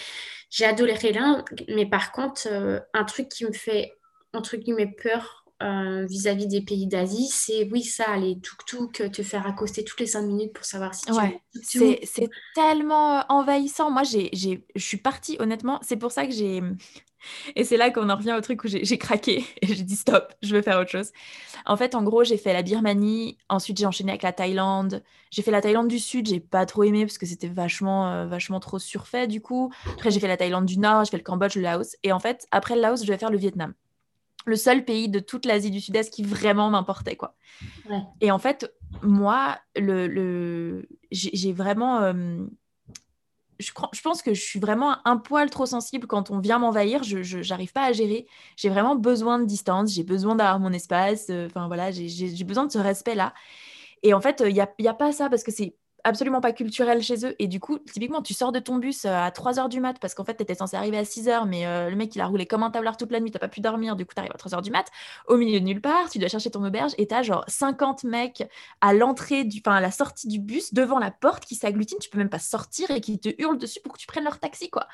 [0.50, 1.44] j'ai adoré l'Inde.
[1.68, 2.48] Mais par contre,
[2.92, 3.94] un truc qui me fait
[4.32, 9.46] entre guillemets peur euh, vis-à-vis des pays d'Asie, c'est oui, ça, les tuk-tuk, te faire
[9.46, 13.90] accoster toutes les cinq minutes pour savoir si tu ouais, C'est tellement euh, envahissant.
[13.90, 16.62] Moi, je suis partie, honnêtement, c'est pour ça que j'ai.
[17.56, 20.34] Et c'est là qu'on en revient au truc où j'ai craqué et j'ai dit stop,
[20.42, 21.12] je veux faire autre chose.
[21.66, 25.04] En fait, en gros, j'ai fait la Birmanie, ensuite j'ai enchaîné avec la Thaïlande.
[25.30, 28.26] J'ai fait la Thaïlande du Sud, j'ai pas trop aimé parce que c'était vachement, euh,
[28.26, 29.72] vachement trop surfait du coup.
[29.92, 31.96] Après, j'ai fait la Thaïlande du Nord, j'ai fait le Cambodge, le Laos.
[32.02, 33.72] Et en fait, après le Laos, je vais faire le Vietnam
[34.44, 37.34] le seul pays de toute l'Asie du Sud-Est qui vraiment m'importait quoi.
[38.20, 38.72] Et en fait,
[39.02, 42.44] moi, le, j'ai vraiment, euh,
[43.58, 47.02] je, je, pense que je suis vraiment un poil trop sensible quand on vient m'envahir.
[47.02, 48.26] Je n'arrive pas à gérer.
[48.56, 49.92] J'ai vraiment besoin de distance.
[49.92, 51.26] J'ai besoin d'avoir mon espace.
[51.30, 53.34] Euh, enfin voilà, j'ai besoin de ce respect là.
[54.02, 56.52] Et en fait, il n'y a, y a, pas ça parce que c'est absolument pas
[56.52, 57.34] culturel chez eux.
[57.38, 59.98] Et du coup, typiquement, tu sors de ton bus euh, à 3 h du mat
[60.00, 62.20] parce qu'en fait, tu étais censé arriver à 6 h, mais euh, le mec, il
[62.20, 64.20] a roulé comme un tablard toute la nuit, t'as pas pu dormir, du coup, tu
[64.20, 64.86] arrives à 3 h du mat,
[65.28, 68.44] au milieu de nulle part, tu dois chercher ton auberge et t'as genre 50 mecs
[68.80, 72.10] à l'entrée, du, enfin, à la sortie du bus, devant la porte qui s'agglutinent, tu
[72.10, 74.70] peux même pas sortir et qui te hurlent dessus pour que tu prennes leur taxi,
[74.70, 74.88] quoi.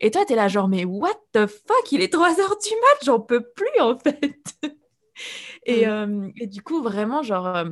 [0.00, 2.40] Et toi, tu es là, genre, mais what the fuck, il est 3 h du
[2.40, 4.38] mat, j'en peux plus, en fait.
[5.64, 5.90] et, mm.
[5.90, 7.64] euh, et, du coup, vraiment, genre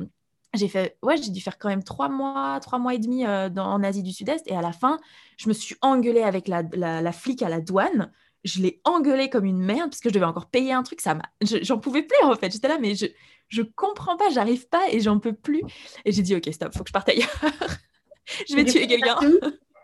[0.55, 3.49] j'ai fait, ouais, j'ai dû faire quand même trois mois, trois mois et demi euh,
[3.57, 4.47] en Asie du Sud-Est.
[4.47, 4.99] Et à la fin,
[5.37, 8.11] je me suis engueulée avec la, la, flic à la douane.
[8.43, 11.01] Je l'ai engueulée comme une merde parce que je devais encore payer un truc.
[11.01, 12.51] Ça j'en pouvais plus en fait.
[12.51, 13.05] J'étais là, mais je,
[13.49, 15.61] je comprends pas, j'arrive pas et j'en peux plus.
[16.05, 17.29] Et j'ai dit, ok, stop, faut que je parte ailleurs.
[18.49, 19.19] je vais tuer quelqu'un.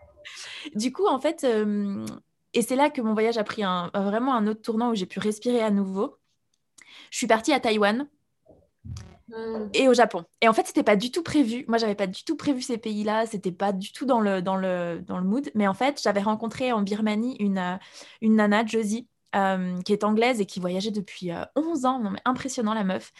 [0.75, 2.05] du coup, en fait, euh,
[2.53, 5.05] et c'est là que mon voyage a pris un, vraiment un autre tournant où j'ai
[5.05, 6.17] pu respirer à nouveau.
[7.11, 8.07] Je suis partie à Taïwan
[9.27, 9.69] Mm.
[9.73, 10.23] et au Japon.
[10.41, 11.65] Et en fait, c'était pas du tout prévu.
[11.67, 13.25] Moi, j'avais pas du tout prévu ces pays-là.
[13.25, 15.49] C'était pas du tout dans le, dans, le, dans le mood.
[15.55, 17.77] Mais en fait, j'avais rencontré en Birmanie une, euh,
[18.21, 21.99] une nana, Josie, euh, qui est anglaise et qui voyageait depuis 11 euh, ans.
[21.99, 23.13] Non, mais impressionnant, la meuf.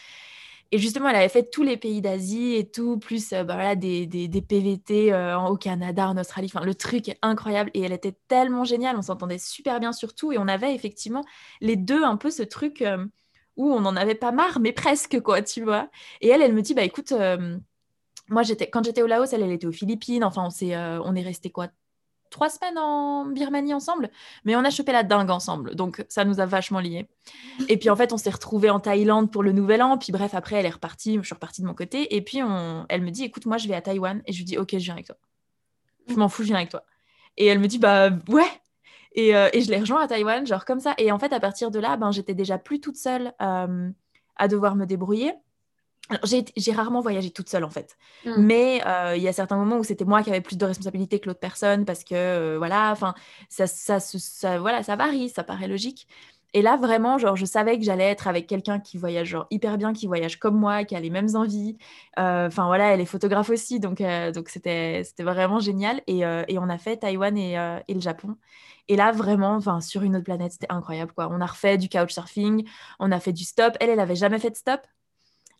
[0.72, 4.06] Et justement, elle avait fait tous les pays d'Asie et tout, plus bah, voilà, des,
[4.06, 5.14] des, des PVT
[5.48, 6.50] au Canada, en Australie.
[6.52, 7.70] Enfin, le truc est incroyable.
[7.74, 8.96] Et elle était tellement géniale.
[8.96, 10.32] On s'entendait super bien sur tout.
[10.32, 11.24] Et on avait effectivement
[11.60, 12.82] les deux un peu ce truc
[13.56, 15.88] où on n'en avait pas marre, mais presque, quoi, tu vois.
[16.20, 17.58] Et elle, elle me dit, bah écoute, euh,
[18.28, 20.24] moi, j'étais, quand j'étais au Laos, elle, elle était aux Philippines.
[20.24, 21.68] Enfin, on, s'est, euh, on est resté quoi
[22.30, 24.10] Trois semaines en Birmanie ensemble,
[24.44, 27.06] mais on a chopé la dingue ensemble, donc ça nous a vachement liés.
[27.68, 30.34] Et puis en fait, on s'est retrouvés en Thaïlande pour le Nouvel An, puis bref,
[30.34, 32.38] après, elle est repartie, je suis repartie de mon côté, et puis
[32.88, 34.78] elle me dit, écoute, moi, je vais à Taïwan, et je lui dis, ok, je
[34.78, 35.16] viens avec toi.
[36.08, 36.82] Je m'en fous, je viens avec toi.
[37.36, 38.50] Et elle me dit, bah ouais,
[39.18, 40.94] euh, et, je l'ai rejoint à Taïwan, genre comme ça.
[40.98, 43.90] Et en fait, à partir de là, ben, j'étais déjà plus toute seule euh,
[44.36, 45.32] à devoir me débrouiller.
[46.22, 48.30] J'ai rarement voyagé toute seule en fait, mmh.
[48.38, 51.18] mais euh, il y a certains moments où c'était moi qui avais plus de responsabilités
[51.18, 53.12] que l'autre personne parce que voilà, enfin
[53.48, 56.06] ça, ça, ça, voilà, ça varie, ça paraît logique.
[56.56, 59.76] Et là vraiment, genre je savais que j'allais être avec quelqu'un qui voyage genre hyper
[59.76, 61.76] bien, qui voyage comme moi, qui a les mêmes envies.
[62.16, 64.02] Enfin voilà, elle est photographe aussi, donc
[64.34, 66.00] donc c'était vraiment génial.
[66.06, 67.56] Et, et, on a fait Taïwan et,
[67.88, 68.36] et le Japon.
[68.88, 71.12] Et là, vraiment, sur une autre planète, c'était incroyable.
[71.12, 71.28] Quoi.
[71.30, 72.66] On a refait du couchsurfing,
[73.00, 73.76] on a fait du stop.
[73.80, 74.80] Elle, elle n'avait jamais fait de stop.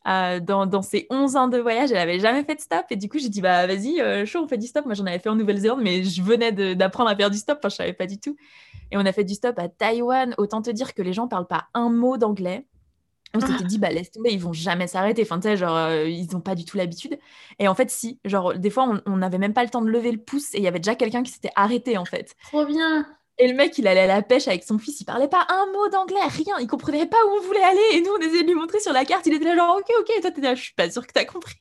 [0.07, 2.85] Euh, dans, dans, ses 11 ans de voyage, elle n'avait jamais fait de stop.
[2.91, 4.85] Et du coup, j'ai dit, bah vas-y, euh, chaud, on fait du stop.
[4.85, 7.59] Moi, j'en avais fait en Nouvelle-Zélande, mais je venais d'apprendre à faire du stop.
[7.59, 8.37] Enfin, je savais pas du tout.
[8.93, 10.35] Et on a fait du stop à Taïwan.
[10.39, 12.67] Autant te dire que les gens parlent pas un mot d'anglais.
[13.35, 15.23] On s'était dit, bah laisse tomber, ils vont jamais s'arrêter.
[15.23, 17.19] Enfin, tu sais, genre, euh, ils n'ont pas du tout l'habitude.
[17.59, 20.13] Et en fait, si, genre, des fois, on n'avait même pas le temps de lever
[20.13, 22.35] le pouce et il y avait déjà quelqu'un qui s'était arrêté, en fait.
[22.45, 23.07] Trop bien.
[23.39, 25.67] Et le mec, il allait à la pêche avec son fils, il parlait pas un
[25.73, 27.87] mot d'anglais, rien, il comprenait pas où on voulait aller.
[27.93, 29.91] Et nous, on essayait de lui montrer sur la carte, il était là genre, ok,
[30.01, 31.55] ok, et toi, t'étais là, je suis pas sûre que t'as compris.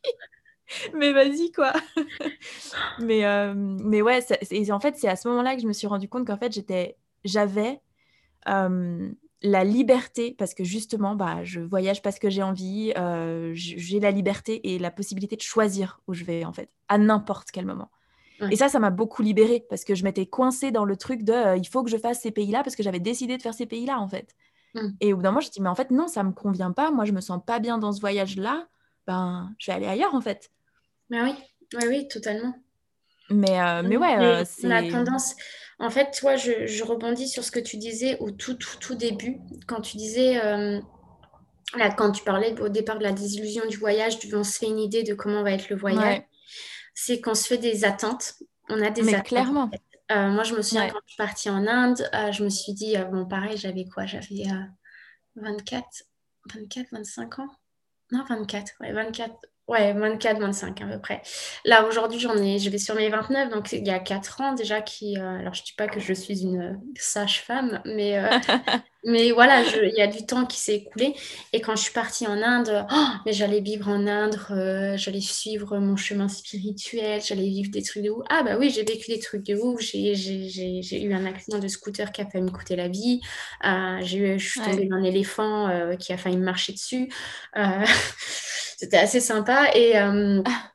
[0.93, 1.73] mais vas-y, quoi.
[2.99, 4.19] mais, euh, mais ouais,
[4.71, 6.97] en fait, c'est à ce moment-là que je me suis rendu compte qu'en fait, j'étais,
[7.23, 7.81] j'avais
[8.47, 9.11] euh,
[9.41, 14.11] la liberté, parce que justement, bah, je voyage parce que j'ai envie, euh, j'ai la
[14.11, 17.91] liberté et la possibilité de choisir où je vais, en fait, à n'importe quel moment.
[18.52, 21.32] Et ça, ça m'a beaucoup libérée parce que je m'étais coincée dans le truc de
[21.32, 23.65] euh, il faut que je fasse ces pays-là parce que j'avais décidé de faire ces
[23.65, 24.36] pays-là en fait.
[24.74, 24.89] Mmh.
[25.00, 26.91] Et au bout d'un moment, je dit mais en fait, non, ça me convient pas.
[26.91, 28.67] Moi, je me sens pas bien dans ce voyage-là.
[29.08, 30.52] Ben, je vais aller ailleurs en fait.
[31.10, 31.34] Mais oui,
[31.76, 32.54] oui, oui, totalement.
[33.30, 34.67] Mais, euh, mais ouais, euh, c'est.
[34.67, 35.36] La tendance.
[35.80, 38.95] En fait, toi, je, je, rebondis sur ce que tu disais au tout, tout, tout
[38.95, 40.36] début, quand tu disais.
[41.76, 44.80] Là, quand tu parlais au départ de la désillusion du voyage, on se fait une
[44.80, 46.21] idée de comment va être le voyage
[46.95, 48.34] c'est qu'on se fait des attentes.
[48.69, 49.27] On a des Mais attentes.
[49.27, 49.69] clairement.
[50.12, 52.73] Euh, moi, je me souviens quand je suis partie en Inde, euh, je me suis
[52.73, 54.05] dit, euh, bon, pareil, j'avais quoi?
[54.05, 54.45] J'avais
[55.36, 55.86] 24,
[56.53, 57.49] 24, 25 ans?
[58.12, 59.36] Non, 24, ouais, 24.
[59.67, 61.21] Ouais, 24, 25 à peu près.
[61.65, 64.54] Là, aujourd'hui, j'en ai, je vais sur mes 29, donc il y a 4 ans
[64.54, 65.17] déjà qui...
[65.17, 68.19] alors, je ne dis pas que je suis une sage-femme, mais
[69.08, 71.13] Mais voilà, il y a du temps qui s'est écoulé.
[71.54, 75.21] Et quand je suis partie en Inde, oh, mais j'allais vivre en Inde, euh, j'allais
[75.21, 78.25] suivre mon chemin spirituel, j'allais vivre des trucs de ouf.
[78.32, 79.80] Ah bah oui, j'ai vécu des trucs de ouf.
[79.80, 83.21] J'ai eu un accident de scooter qui a failli me coûter la vie.
[83.63, 87.08] Euh, eu, je suis tombée d'un éléphant euh, qui a failli me marcher dessus.
[88.77, 89.69] C'était assez sympa.
[89.75, 89.95] Et...
[89.97, 90.71] Ah.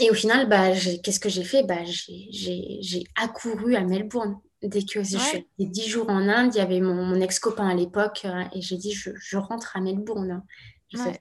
[0.00, 1.62] Et au final, bah, qu'est-ce que j'ai fait?
[1.62, 4.38] Bah, J'ai accouru à Melbourne.
[4.62, 8.22] Dès que je suis 10 jours en Inde, il y avait mon, ex-copain à l'époque
[8.24, 10.42] euh, et j'ai dit je, rentre à Melbourne.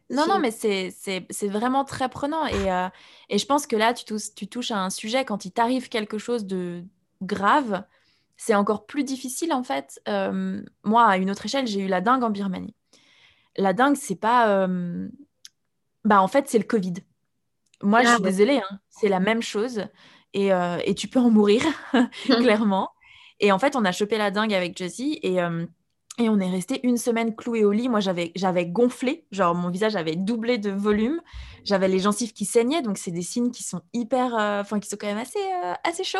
[0.10, 2.46] Non, non, mais c'est vraiment très prenant.
[2.48, 2.88] Et, euh,
[3.30, 5.90] et, je pense que là, tu touches, tu touches à un sujet, quand il t'arrive
[5.90, 6.84] quelque chose de
[7.22, 7.84] grave,
[8.38, 10.02] c'est encore plus difficile en fait.
[10.08, 12.76] Euh, moi, à une autre échelle, j'ai eu la dingue en Birmanie.
[13.58, 14.68] La dingue, c'est pas.
[16.06, 16.94] Bah, en fait, c'est le Covid.
[17.82, 19.86] Moi, je ah suis désolée, hein, c'est la même chose.
[20.34, 20.50] Et,
[20.86, 21.62] et, tu peux en mourir,
[22.26, 22.90] clairement.
[23.40, 25.66] Et en fait, on a chopé la dingue avec Jessie et, euh,
[26.18, 27.90] et on est resté une semaine cloué au lit.
[27.90, 31.22] Moi, j'avais, j'avais gonflé, genre mon visage avait doublé de volume.
[31.66, 34.88] J'avais les gencives qui saignaient, donc c'est des signes qui sont hyper, euh, enfin, qui
[34.88, 36.20] sont quand même assez, euh, assez chauds.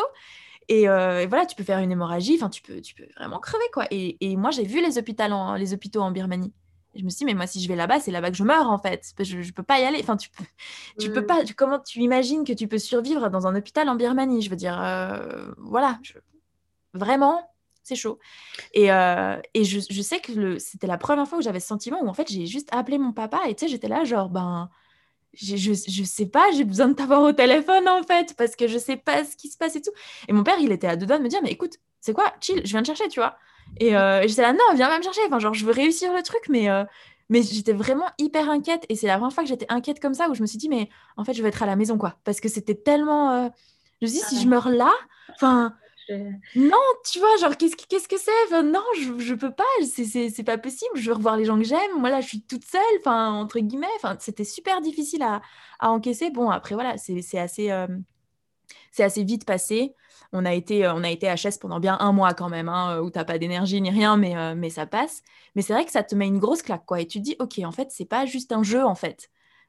[0.68, 3.86] Et, voilà, tu peux faire une hémorragie, enfin, tu peux, tu peux vraiment crever, quoi.
[3.90, 6.52] Et, et moi, j'ai vu les hôpitaux, en, les hôpitaux en Birmanie.
[6.96, 8.70] Je me suis dit, mais moi, si je vais là-bas, c'est là-bas que je meurs,
[8.70, 9.12] en fait.
[9.20, 9.98] Je ne peux pas y aller.
[10.00, 10.44] Enfin, tu peux,
[10.98, 11.26] tu peux mmh.
[11.26, 11.42] pas.
[11.56, 14.42] comment tu imagines que tu peux survivre dans un hôpital en Birmanie?
[14.42, 14.76] Je veux dire,
[15.58, 15.98] voilà.
[16.02, 16.14] Je,
[16.96, 17.48] Vraiment,
[17.82, 18.18] c'est chaud.
[18.72, 22.02] Et, euh, et je, je, sais que c'était la première fois où j'avais ce sentiment
[22.02, 24.70] où en fait j'ai juste appelé mon papa et tu sais, j'étais là genre, ben,
[25.34, 28.66] je, je, je sais pas, j'ai besoin de t'avoir au téléphone en fait parce que
[28.66, 29.92] je sais pas ce qui se passe et tout.
[30.28, 32.32] Et mon père, il était à deux doigts de me dire, mais écoute, c'est quoi,
[32.40, 33.36] chill, je viens te chercher, tu vois.
[33.80, 35.20] Et, euh, j'étais là, non, viens même chercher.
[35.26, 36.84] Enfin, genre, je veux réussir le truc, mais, euh,
[37.28, 38.84] mais j'étais vraiment hyper inquiète.
[38.88, 40.68] Et c'est la première fois que j'étais inquiète comme ça où je me suis dit,
[40.68, 42.18] mais en fait, je vais être à la maison, quoi.
[42.24, 43.50] Parce que c'était tellement.
[44.00, 44.92] Je me suis dit, si je meurs là,
[45.34, 45.74] enfin
[46.54, 46.78] non,
[47.10, 48.62] tu vois, genre, qu'est-ce, qu'est-ce que c'est?
[48.62, 51.98] Non, je, je peux pas, c'est, pas possible, je veux revoir les gens que j'aime.
[51.98, 53.86] Moi, là, je suis toute seule, enfin, entre guillemets.
[53.96, 55.42] Enfin, c'était super difficile à,
[55.80, 56.30] à, encaisser.
[56.30, 57.88] Bon, après, voilà, c'est, assez, euh,
[58.96, 59.94] c'est assez vite passé.
[60.32, 62.98] On a, été, euh, on a été HS pendant bien un mois quand même, hein,
[63.00, 65.22] où t'as pas d'énergie ni rien, mais, euh, mais ça passe.
[65.54, 67.00] Mais c'est vrai que ça te met une grosse claque, quoi.
[67.00, 69.28] Et tu te dis, OK, en fait, c'est pas juste un jeu, en fait.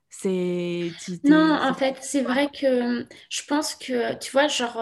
[0.09, 0.91] C'est...
[1.25, 4.81] Non, en fait, c'est vrai que je pense que, tu vois, genre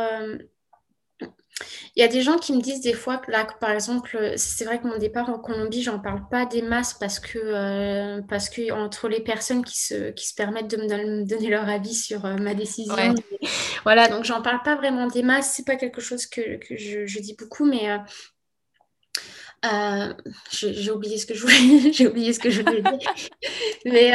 [1.95, 4.65] il y a des gens qui me disent des fois que là, par exemple, c'est
[4.65, 8.49] vrai que mon départ en Colombie, j'en parle pas des masses parce que, euh, parce
[8.49, 12.25] que entre les personnes qui se, qui se permettent de me, donner leur avis sur
[12.25, 13.15] euh, ma décision,
[13.83, 17.05] voilà, donc j'en parle pas vraiment des masses, c'est pas quelque chose que, que je,
[17.05, 17.89] je, dis beaucoup, mais
[19.65, 20.13] euh,
[20.51, 23.13] j'ai oublié ce que je voulais, j'ai oublié ce que je voulais dire,
[23.85, 24.11] mais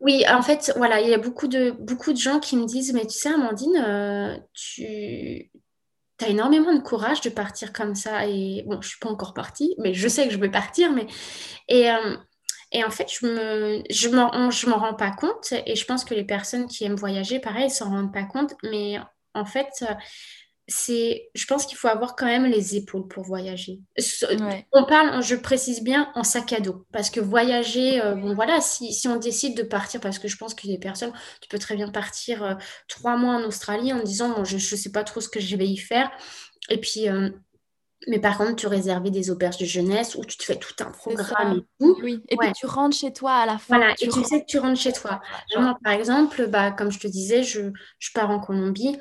[0.00, 1.76] oui, en fait, voilà, il y a beaucoup de,
[2.16, 5.50] gens qui me disent, mais tu sais, Amandine, euh, tu
[6.20, 8.26] as énormément de courage de partir comme ça.
[8.26, 10.90] Et bon, je suis pas encore partie, mais je sais que je vais partir.
[10.92, 11.06] Mais...
[11.68, 12.16] Et, euh,
[12.84, 15.52] en fait, je me, je m'en, rends pas compte.
[15.66, 18.54] Et je pense que les personnes qui aiment voyager, pareil, s'en rendent pas compte.
[18.62, 18.98] Mais
[19.34, 19.84] en fait,
[20.70, 23.80] c'est, je pense qu'il faut avoir quand même les épaules pour voyager.
[24.72, 26.86] On parle, je précise bien, en sac à dos.
[26.92, 30.36] Parce que voyager, euh, bon voilà, si, si, on décide de partir, parce que je
[30.36, 32.54] pense qu'il y a des personnes, tu peux très bien partir euh,
[32.86, 35.56] trois mois en Australie en disant, bon, je ne sais pas trop ce que je
[35.56, 36.08] vais y faire.
[36.68, 37.30] Et puis, euh,
[38.06, 40.92] mais par contre, tu réserves des auberges de jeunesse où tu te fais tout un
[40.92, 41.98] programme et tout.
[42.00, 43.76] Oui, et puis tu rentres chez toi à la fin.
[43.76, 45.20] Voilà, et tu sais que tu rentres chez toi.
[45.82, 48.96] par exemple, bah, comme je te disais, je, je pars en Colombie.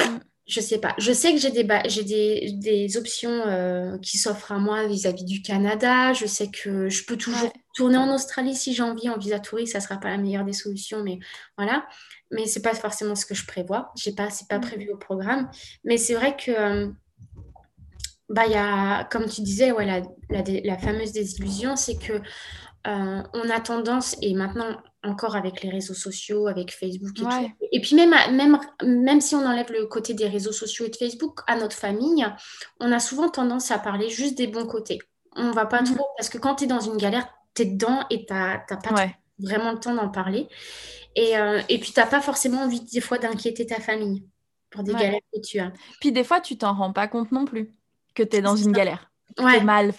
[0.00, 0.94] Mm je sais pas.
[0.98, 5.24] Je sais que j'ai des, j'ai des, des, options euh, qui s'offrent à moi vis-à-vis
[5.24, 6.12] du Canada.
[6.12, 9.72] Je sais que je peux toujours tourner en Australie si j'ai envie en visa touriste.
[9.72, 11.18] Ça sera pas la meilleure des solutions, mais
[11.56, 11.86] voilà.
[12.30, 13.92] Mais c'est pas forcément ce que je prévois.
[13.96, 15.48] J'ai pas, c'est pas prévu au programme.
[15.82, 16.88] Mais c'est vrai que euh,
[18.28, 22.20] bah il y a, comme tu disais, ouais, la, la, la fameuse désillusion, c'est que
[22.86, 27.52] euh, on a tendance, et maintenant encore avec les réseaux sociaux, avec Facebook et tout,
[27.72, 30.96] et puis même, même, même si on enlève le côté des réseaux sociaux et de
[30.96, 32.26] Facebook, à notre famille,
[32.80, 34.98] on a souvent tendance à parler juste des bons côtés.
[35.36, 35.94] On va pas mhm.
[35.94, 38.58] trop, parce que quand tu es dans une galère, tu es dedans et tu n'as
[38.58, 39.06] pas
[39.38, 40.48] vraiment le temps d'en parler.
[41.16, 44.24] Et, euh, et puis, tu n'as pas forcément envie des fois d'inquiéter ta famille
[44.70, 45.72] pour des galères que tu as.
[46.00, 47.70] Puis des fois, tu t'en rends pas compte non plus
[48.14, 49.10] que tu es dans une galère.
[49.38, 49.60] Ouais.
[49.62, 49.92] mal,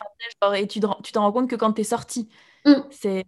[0.56, 2.30] et tu t'en rends compte que quand tu es sorti.
[2.66, 2.82] Mm.
[2.92, 3.26] C'est.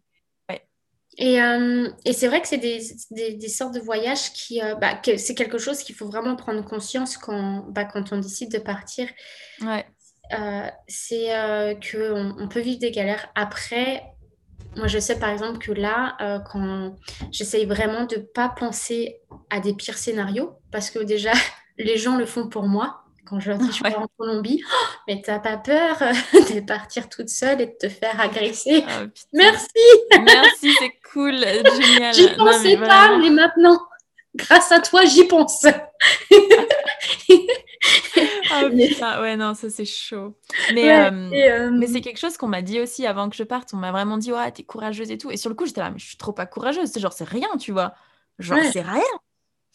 [1.20, 2.80] Et, euh, et c'est vrai que c'est des,
[3.34, 4.62] des, sortes de voyages qui.
[4.62, 8.20] Euh, bah, que c'est quelque chose qu'il faut vraiment prendre conscience quand, bah, quand on
[8.20, 9.08] décide de partir.
[9.62, 9.86] Ouais.
[10.38, 13.30] Euh, c'est qu'on on peut vivre des galères.
[13.34, 14.04] Après,
[14.76, 16.18] moi, je sais par exemple que là,
[16.52, 16.96] quand
[17.32, 21.32] j'essaye vraiment de ne pas penser à des pires scénarios, parce que déjà,
[21.80, 25.22] les gens le font pour moi quand je leur dis je en Colombie, oh, mais
[25.24, 25.98] t'as pas peur
[26.34, 28.84] de partir toute seule et de te faire agresser?
[28.88, 29.68] Ah, Merci
[30.24, 31.36] Merci, c'est cool,
[31.82, 32.14] génial.
[32.14, 33.80] J'y pensais pas, mais maintenant,
[34.36, 35.66] grâce à toi, j'y pense.
[37.30, 40.38] oh putain, ouais, non, ça c'est chaud.
[40.74, 43.74] Mais, euh, euh, mais c'est quelque chose qu'on m'a dit aussi avant que je parte.
[43.74, 45.32] On m'a vraiment dit, ouais, t'es courageuse et tout.
[45.32, 46.90] Et sur le coup, j'étais là, mais je suis trop pas courageuse.
[46.92, 47.94] C'est genre, c'est rien, tu vois.
[48.40, 49.02] Genre, c'est rien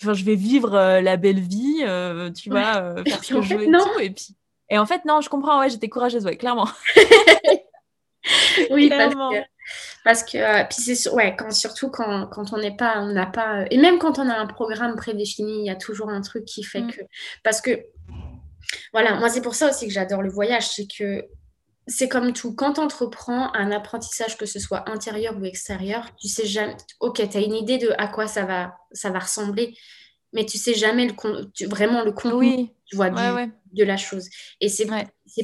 [0.03, 3.55] je vais vivre euh, la belle vie, euh, tu vois, euh, faire ce que je
[3.55, 4.01] veux et tout.
[4.01, 4.37] Et, puis...
[4.71, 6.69] et en fait, non, je comprends, ouais, j'étais courageuse, ouais, clairement.
[8.71, 9.33] oui, clairement.
[10.05, 13.65] parce que, puis c'est ouais, quand, surtout quand, quand on n'est pas, on n'a pas,
[13.71, 16.63] et même quand on a un programme prédéfini, il y a toujours un truc qui
[16.63, 16.93] fait mm.
[16.93, 17.01] que,
[17.43, 17.81] parce que,
[18.93, 21.27] voilà, moi c'est pour ça aussi que j'adore le voyage, c'est que
[21.87, 22.55] c'est comme tout.
[22.55, 26.77] Quand tu entreprends un apprentissage, que ce soit intérieur ou extérieur, tu sais jamais.
[27.01, 29.75] Ok, tu as une idée de à quoi ça va, ça va ressembler,
[30.33, 34.29] mais tu sais jamais le, vraiment le contenu tu vois, de la chose.
[34.61, 34.87] Et c'est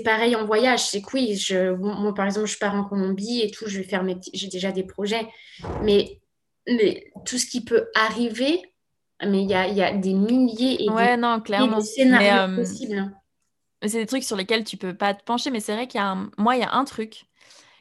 [0.05, 0.81] pareil en voyage.
[0.81, 3.85] C'est que oui, je, moi par exemple, je pars en Colombie et tout, je vais
[3.85, 5.27] faire mes j'ai déjà des projets,
[5.83, 6.21] mais,
[6.67, 8.63] mais tout ce qui peut arriver,
[9.27, 11.81] mais il y a, y a, des milliers et, ouais, non, clairement.
[11.81, 13.13] scénarios euh, possibles
[13.83, 16.03] c'est des trucs sur lesquels tu peux pas te pencher, mais c'est vrai qu'il y
[16.03, 16.31] a un...
[16.39, 17.29] moi, il y a un truc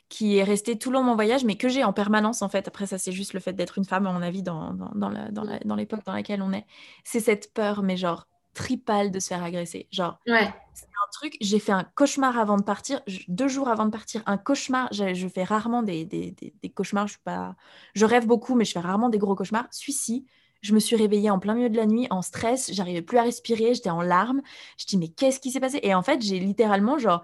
[0.09, 2.49] qui est resté tout le long de mon voyage, mais que j'ai en permanence en
[2.49, 2.67] fait.
[2.67, 5.75] Après, ça, c'est juste le fait d'être une femme, à mon avis, dans, dans, dans
[5.75, 6.65] l'époque dans, laquelle on est.
[7.03, 9.87] C'est cette peur, mais genre tripale de se faire agresser.
[9.91, 10.53] Genre, ouais.
[10.73, 14.23] c'est un truc, j'ai fait un cauchemar avant de partir, deux jours avant de partir,
[14.25, 14.87] un cauchemar.
[14.91, 17.55] Je, fais rarement des, des, des, cauchemars, je, suis pas...
[17.93, 19.67] je rêve beaucoup, mais je fais rarement des gros cauchemars.
[19.71, 20.25] Celui-ci,
[20.61, 23.23] je me suis réveillée en plein milieu de la nuit, en stress, j'arrivais plus à
[23.23, 24.41] respirer, j'étais en larmes.
[24.77, 25.79] Je dis, mais qu'est-ce qui s'est passé?
[25.83, 27.23] Et en fait, j'ai littéralement, genre,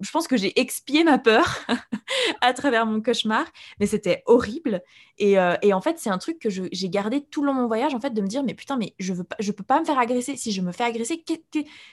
[0.00, 1.58] je pense que j'ai expié ma peur
[2.40, 3.46] à travers mon cauchemar,
[3.78, 4.82] mais c'était horrible.
[5.18, 7.60] Et, euh, et, en fait, c'est un truc que j'ai gardé tout le long de
[7.60, 9.64] mon voyage, en fait, de me dire, mais putain, mais je veux pas, je peux
[9.64, 10.36] pas me faire agresser.
[10.36, 11.22] Si je me fais agresser,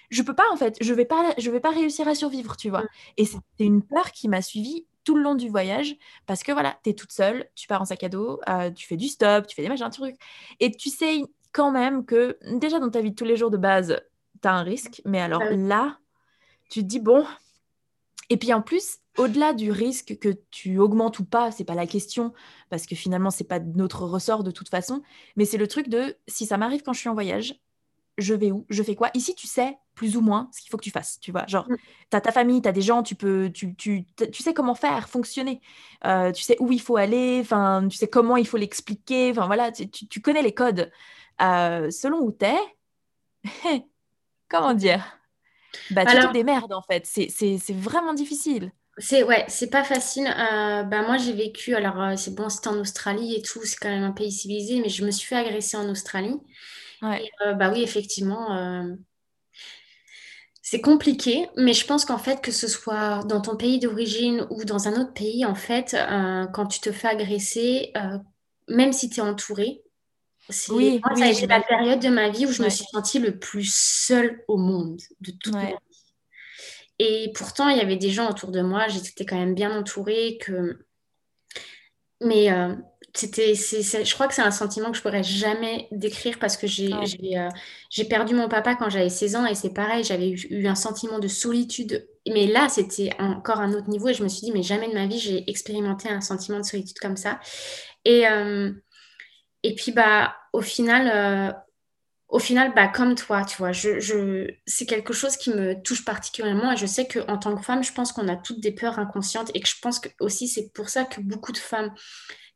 [0.09, 2.69] je peux pas, en fait, je vais pas, je vais pas réussir à survivre, tu
[2.69, 2.83] vois.
[2.83, 2.87] Mmh.
[3.17, 6.77] Et c'était une peur qui m'a suivie tout le long du voyage parce que voilà,
[6.83, 9.47] tu es toute seule, tu pars en sac à dos, euh, tu fais du stop,
[9.47, 10.17] tu fais des machins, trucs.
[10.59, 11.21] Et tu sais
[11.53, 14.01] quand même que déjà dans ta vie de tous les jours de base,
[14.41, 15.01] tu as un risque.
[15.05, 15.97] Mais alors là,
[16.69, 17.25] tu te dis, bon.
[18.29, 21.87] Et puis en plus, au-delà du risque que tu augmentes ou pas, c'est pas la
[21.87, 22.33] question,
[22.69, 25.01] parce que finalement, c'est pas notre ressort de toute façon,
[25.37, 27.55] mais c'est le truc de si ça m'arrive quand je suis en voyage,
[28.17, 30.77] je vais où Je fais quoi Ici, tu sais plus ou moins ce qu'il faut
[30.77, 31.45] que tu fasses, tu vois.
[31.47, 31.75] Genre, mm.
[32.11, 34.75] tu as ta famille, tu as des gens, tu peux, tu, tu, tu sais comment
[34.75, 35.59] faire, fonctionner.
[36.05, 39.47] Euh, tu sais où il faut aller, enfin, tu sais comment il faut l'expliquer, enfin
[39.47, 40.91] voilà, tu, tu, connais les codes.
[41.41, 43.83] Euh, selon où tu es,
[44.49, 45.03] comment dire?
[45.91, 46.29] Bah, Tu Alors...
[46.29, 47.05] te démerdes en fait.
[47.05, 48.71] C'est vraiment difficile.
[48.99, 50.27] C'est ouais, c'est pas facile.
[50.27, 53.89] Euh, bah, moi, j'ai vécu, alors c'est bon, c'était en Australie et tout, c'est quand
[53.89, 56.39] même un pays civilisé, mais je me suis fait agresser en Australie.
[57.01, 57.29] Ouais.
[57.55, 58.95] bah oui, effectivement,
[60.69, 64.65] c'est compliqué, mais je pense qu'en fait, que ce soit dans ton pays d'origine ou
[64.65, 68.17] dans un autre pays, en fait, euh, quand tu te fais agresser, euh,
[68.67, 69.81] même si tu es entouré,
[70.49, 72.83] c'est oui, moi, ça a été la période de ma vie où je me suis
[72.91, 75.75] sentie le plus seule au monde de toute ma vie.
[76.99, 80.37] Et pourtant, il y avait des gens autour de moi, j'étais quand même bien entourée,
[80.41, 80.85] que...
[82.19, 82.75] mais euh,
[83.13, 86.93] c'était, je crois que c'est un sentiment que je pourrais jamais décrire parce que j'ai,
[86.93, 87.49] euh,
[87.89, 91.19] j'ai, perdu mon papa quand j'avais 16 ans et c'est pareil, j'avais eu, un sentiment
[91.19, 92.07] de solitude.
[92.27, 94.93] Mais là, c'était encore un autre niveau et je me suis dit, mais jamais de
[94.93, 97.39] ma vie, j'ai expérimenté un sentiment de solitude comme ça.
[98.05, 98.71] Et, euh,
[99.63, 101.53] et puis, bah, au final, euh,
[102.29, 104.47] au final, bah, comme toi, tu vois, je, je...
[104.65, 107.93] c'est quelque chose qui me touche particulièrement et je sais qu'en tant que femme, je
[107.93, 110.89] pense qu'on a toutes des peurs inconscientes et que je pense que aussi c'est pour
[110.89, 111.93] ça que beaucoup de femmes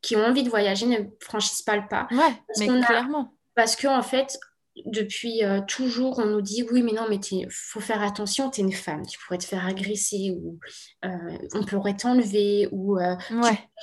[0.02, 2.08] qui ont envie de voyager ne franchissent pas le pas.
[2.12, 3.34] Ouais, mais clairement.
[3.56, 4.40] Parce qu'en en fait,
[4.86, 8.62] depuis euh, toujours, on nous dit oui, mais non, mais il faut faire attention, tu
[8.62, 10.60] es une femme, tu pourrais te faire agresser ou
[11.06, 13.16] euh, on pourrait t'enlever ou euh,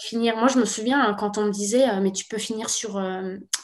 [0.00, 0.36] finir.
[0.36, 3.00] Moi, je me souviens hein, quand on me disait mais tu peux finir sur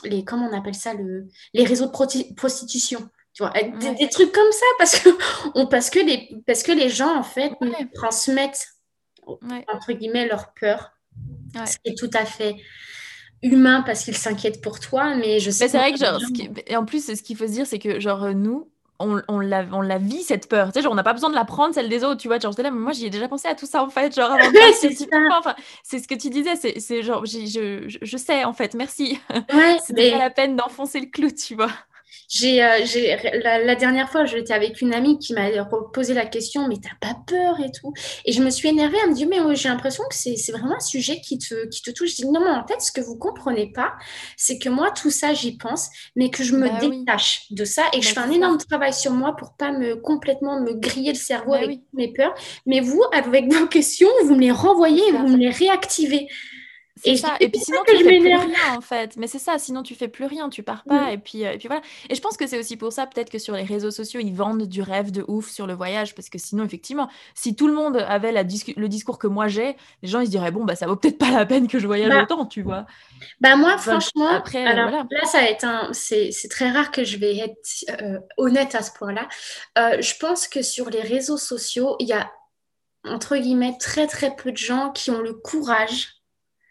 [0.04, 3.08] les, comment on appelle ça, le, les réseaux de prostitution.
[3.32, 5.08] Tu vois, des, trucs comme ça parce que,
[5.56, 7.52] on, parce que, les, parce que les gens, en fait,
[7.94, 8.68] transmettent,
[9.26, 10.93] entre guillemets, leur peur.
[11.66, 12.56] Ce qui est tout à fait
[13.42, 15.64] humain parce qu'il s'inquiète pour toi, mais je sais.
[15.64, 16.18] Mais c'est vrai que genre,
[16.66, 19.64] et en plus, ce qu'il faut se dire, c'est que genre nous, on, on, la,
[19.72, 20.68] on la vit cette peur.
[20.68, 22.38] Tu sais, genre, on n'a pas besoin de la prendre, celle des autres, tu vois.
[22.38, 24.14] Genre, là, mais moi, j'y ai déjà pensé à tout ça, en fait.
[24.14, 28.44] Genre, avant de enfin, c'est ce que tu disais, c'est genre, je, je, je, sais,
[28.44, 29.18] en fait, merci.
[29.52, 31.70] Ouais, C'était pas la peine d'enfoncer le clou, tu vois.
[32.28, 32.78] J'ai, euh,
[33.42, 35.48] la, dernière fois, j'étais avec une amie qui m'a
[35.92, 37.92] posé la question, mais t'as pas peur et tout.
[38.24, 40.80] Et je me suis énervée, elle me dit, mais j'ai l'impression que c'est, vraiment un
[40.80, 42.10] sujet qui te, qui te touche.
[42.10, 43.92] Je dis, non, mais en fait, ce que vous comprenez pas,
[44.36, 47.82] c'est que moi, tout ça, j'y pense, mais que je me bah détache de ça
[47.92, 50.72] et que je bah, fais un énorme travail sur moi pour pas me complètement me
[50.74, 52.34] griller le cerveau bah avec mes peurs.
[52.66, 56.28] Mais vous, avec vos questions, vous me les renvoyez et vous me les réactivez.
[57.04, 57.36] Et, ça.
[57.40, 59.16] et puis sinon, tu fais plus rien en fait.
[59.16, 61.12] Mais c'est ça, sinon tu fais plus rien, tu pars pas.
[61.12, 61.82] Et, puis, euh, et puis voilà.
[62.08, 64.34] Et je pense que c'est aussi pour ça, peut-être que sur les réseaux sociaux, ils
[64.34, 66.14] vendent du rêve de ouf sur le voyage.
[66.14, 69.76] Parce que sinon, effectivement, si tout le monde avait la le discours que moi j'ai,
[70.02, 71.86] les gens ils se diraient, bon, bah ça vaut peut-être pas la peine que je
[71.86, 72.86] voyage bah autant, tu vois.
[73.40, 75.92] Bah moi, franchement, après, alors, là, ça un.
[75.92, 79.28] C'est très rare que je vais être euh, honnête à ce point-là.
[79.78, 82.30] Euh, je pense que sur les réseaux sociaux, il y a
[83.04, 86.23] entre guillemets très très peu de gens qui ont le courage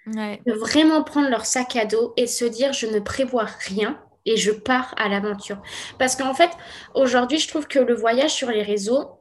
[0.08, 4.38] de vraiment prendre leur sac à dos et se dire je ne prévois rien et
[4.38, 5.62] je pars à l'aventure.
[6.00, 6.52] Parce qu'en fait,
[6.94, 9.20] aujourd'hui, je trouve que le voyage sur les réseaux,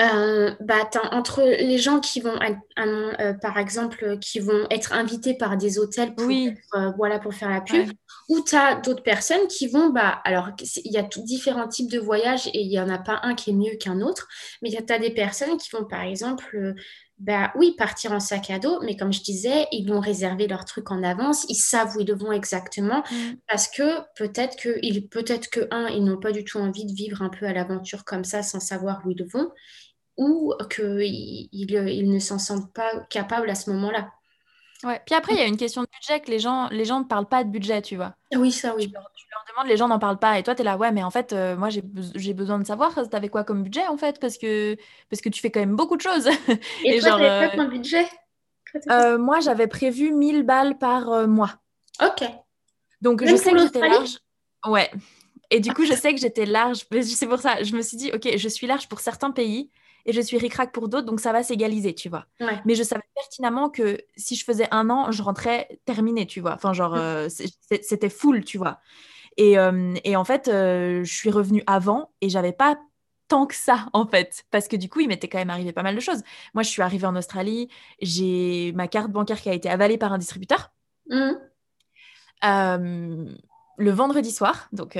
[0.00, 2.36] euh, bah, entre les gens qui vont,
[2.78, 7.50] euh, par exemple, qui vont être invités par des hôtels pour, euh, voilà, pour faire
[7.50, 7.90] la pub,
[8.28, 10.50] ou tu as d'autres personnes qui vont, bah, alors
[10.84, 13.50] il y a différents types de voyages et il n'y en a pas un qui
[13.50, 14.26] est mieux qu'un autre,
[14.60, 16.74] mais tu as des personnes qui vont, par exemple,
[17.18, 20.66] bah oui, partir en sac à dos, mais comme je disais, ils vont réserver leurs
[20.66, 23.36] trucs en avance, ils savent où ils vont exactement, mm.
[23.48, 26.92] parce que peut-être que, ils, peut-être que, un, ils n'ont pas du tout envie de
[26.92, 29.50] vivre un peu à l'aventure comme ça sans savoir où ils vont,
[30.18, 34.10] ou qu'ils ils, ne s'en sentent pas capables à ce moment-là.
[34.86, 35.00] Ouais.
[35.04, 37.04] Puis après, il y a une question de budget que les gens, les gens ne
[37.04, 38.14] parlent pas de budget, tu vois.
[38.34, 38.92] Oui, ça, oui
[39.56, 40.38] demande, les gens n'en parlent pas.
[40.38, 42.94] Et toi, tu es là, ouais, mais en fait, euh, moi, j'ai besoin de savoir,
[42.94, 44.76] tu avais quoi comme budget, en fait, parce que,
[45.10, 46.28] parce que tu fais quand même beaucoup de choses.
[46.84, 48.06] Et, toi, tu avais quoi comme budget?
[48.90, 51.54] Euh, Moi, j'avais prévu 1000 balles par euh, mois.
[52.02, 52.28] Ok.
[53.00, 54.18] Donc, je sais que j'étais large.
[54.66, 54.90] Ouais.
[55.50, 56.84] Et du coup, je sais que j'étais large.
[57.02, 59.70] C'est pour ça, je me suis dit, ok, je suis large pour certains pays
[60.06, 62.26] et je suis ric pour d'autres, donc ça va s'égaliser, tu vois.
[62.64, 66.54] Mais je savais pertinemment que si je faisais un an, je rentrais terminée, tu vois.
[66.54, 67.28] Enfin, genre, mm.
[67.28, 68.78] c'était full, tu vois.
[69.36, 72.78] Et, euh, et en fait, euh, je suis revenue avant et j'avais pas
[73.28, 75.82] tant que ça en fait parce que du coup il m'était quand même arrivé pas
[75.82, 76.22] mal de choses
[76.54, 77.68] moi je suis arrivée en Australie
[78.00, 80.70] j'ai ma carte bancaire qui a été avalée par un distributeur
[81.10, 81.32] mmh.
[82.44, 83.24] euh,
[83.78, 84.96] le vendredi soir donc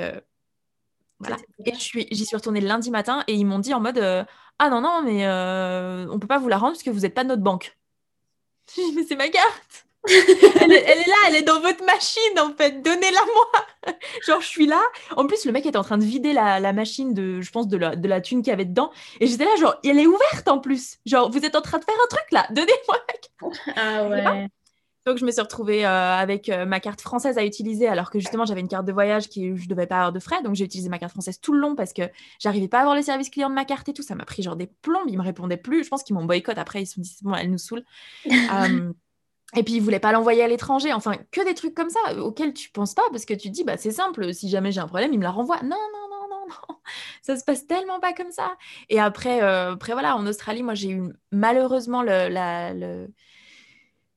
[1.20, 4.26] voilà et suis j'y suis retournée le lundi matin et ils m'ont dit en mode
[4.58, 5.26] ah non non mais
[6.10, 7.76] on peut pas vous la rendre parce que vous n'êtes pas de notre banque
[8.94, 12.82] mais c'est ma carte elle, est, là, elle est dans votre machine en fait.
[12.82, 13.94] Donnez-la moi.
[14.26, 14.82] Genre, je suis là.
[15.16, 17.76] En plus, le mec était en train de vider la, machine de, je pense, de
[17.76, 18.90] la, de la thune qu'il y avait dedans.
[19.20, 20.98] Et j'étais là, genre, elle est ouverte en plus.
[21.06, 22.46] Genre, vous êtes en train de faire un truc là.
[22.50, 22.96] Donnez-moi.
[23.76, 24.48] Ah ouais.
[25.06, 28.18] Donc, je me suis retrouvée euh, avec euh, ma carte française à utiliser, alors que
[28.18, 30.42] justement, j'avais une carte de voyage qui je devais pas avoir de frais.
[30.42, 32.02] Donc, j'ai utilisé ma carte française tout le long parce que
[32.40, 34.02] j'arrivais pas à avoir le service client de ma carte et tout.
[34.02, 35.06] Ça m'a pris genre des plombes.
[35.06, 35.84] Ils me répondaient plus.
[35.84, 36.82] Je pense qu'ils m'ont boycott après.
[36.82, 37.84] Ils se sont dit, bon, elle nous saoule.
[38.26, 38.92] euh,
[39.54, 40.92] et puis, il voulait pas l'envoyer à l'étranger.
[40.92, 43.62] Enfin, que des trucs comme ça auxquels tu penses pas parce que tu te dis,
[43.62, 44.34] bah, c'est simple.
[44.34, 45.62] Si jamais j'ai un problème, il me la renvoie.
[45.62, 46.76] Non, non, non, non, non.
[47.22, 48.56] Ça se passe tellement pas comme ça.
[48.88, 53.06] Et après, après voilà, en Australie, moi, j'ai eu malheureusement le, la, le...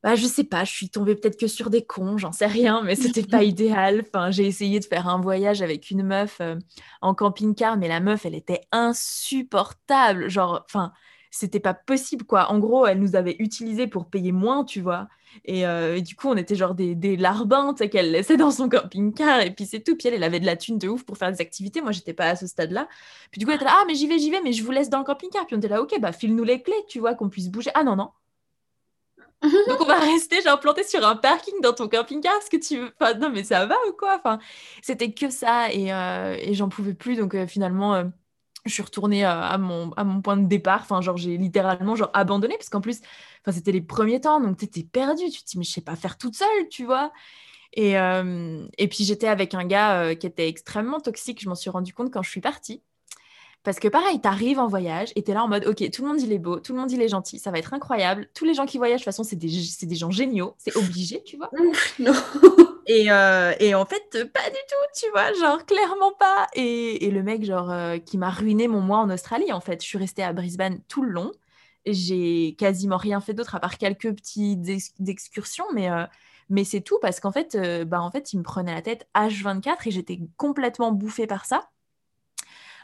[0.01, 2.81] Bah, je sais pas, je suis tombée peut-être que sur des cons, j'en sais rien,
[2.83, 4.05] mais c'était pas idéal.
[4.07, 6.55] Enfin, j'ai essayé de faire un voyage avec une meuf euh,
[7.01, 10.29] en camping-car, mais la meuf, elle était insupportable.
[10.29, 10.93] Genre, enfin,
[11.31, 12.49] c'était pas possible, quoi.
[12.49, 15.09] En gros, elle nous avait utilisés pour payer moins, tu vois.
[15.49, 19.41] Euh, et, du coup, on était genre des, des larbins qu'elle laissait dans son camping-car.
[19.41, 19.95] Et puis c'est tout.
[19.97, 21.81] Puis elle, elle avait de la thune de ouf pour faire des activités.
[21.81, 22.87] Moi, j'étais pas à ce stade-là.
[23.31, 24.71] Puis du coup, elle était là, ah, mais j'y vais, j'y vais, mais je vous
[24.71, 25.45] laisse dans le camping-car.
[25.45, 27.71] Puis on était là, ok, bah file-nous les clés, tu vois, qu'on puisse bouger.
[27.75, 28.09] Ah non, non.
[29.67, 32.77] Donc on va rester genre planté sur un parking dans ton camping-car, ce que tu
[32.79, 32.91] veux.
[32.99, 34.15] Enfin, non mais ça va ou quoi?
[34.17, 34.39] Enfin,
[34.81, 37.15] c'était que ça et, euh, et j'en pouvais plus.
[37.17, 38.05] Donc euh, finalement, euh,
[38.65, 40.81] je suis retournée à mon, à mon point de départ.
[40.81, 43.01] Enfin, genre j'ai littéralement genre abandonné parce qu'en plus,
[43.41, 45.29] enfin c'était les premiers temps, donc t'étais perdu.
[45.31, 47.11] Tu te dis mais je sais pas faire toute seule, tu vois?
[47.73, 51.41] Et, et puis j'étais avec un gars qui était extrêmement toxique.
[51.41, 52.83] Je m'en suis rendu compte quand je suis partie.
[53.63, 56.21] Parce que pareil, t'arrives en voyage et t'es là en mode, ok, tout le monde
[56.21, 58.29] il est beau, tout le monde il est gentil, ça va être incroyable.
[58.33, 59.49] Tous les gens qui voyagent, de toute façon, c'est des,
[59.81, 61.49] des, gens géniaux, c'est obligé, tu vois.
[61.99, 62.13] non.
[62.87, 66.47] Et, euh, et, en fait, pas du tout, tu vois, genre clairement pas.
[66.55, 69.83] Et, et le mec, genre, euh, qui m'a ruiné mon mois en Australie, en fait,
[69.83, 71.31] je suis restée à Brisbane tout le long.
[71.85, 74.67] J'ai quasiment rien fait d'autre à part quelques petites
[75.05, 76.05] excursions, mais, euh,
[76.49, 79.87] mais c'est tout parce qu'en fait, bah, en fait, il me prenait la tête H24
[79.87, 81.69] et j'étais complètement bouffée par ça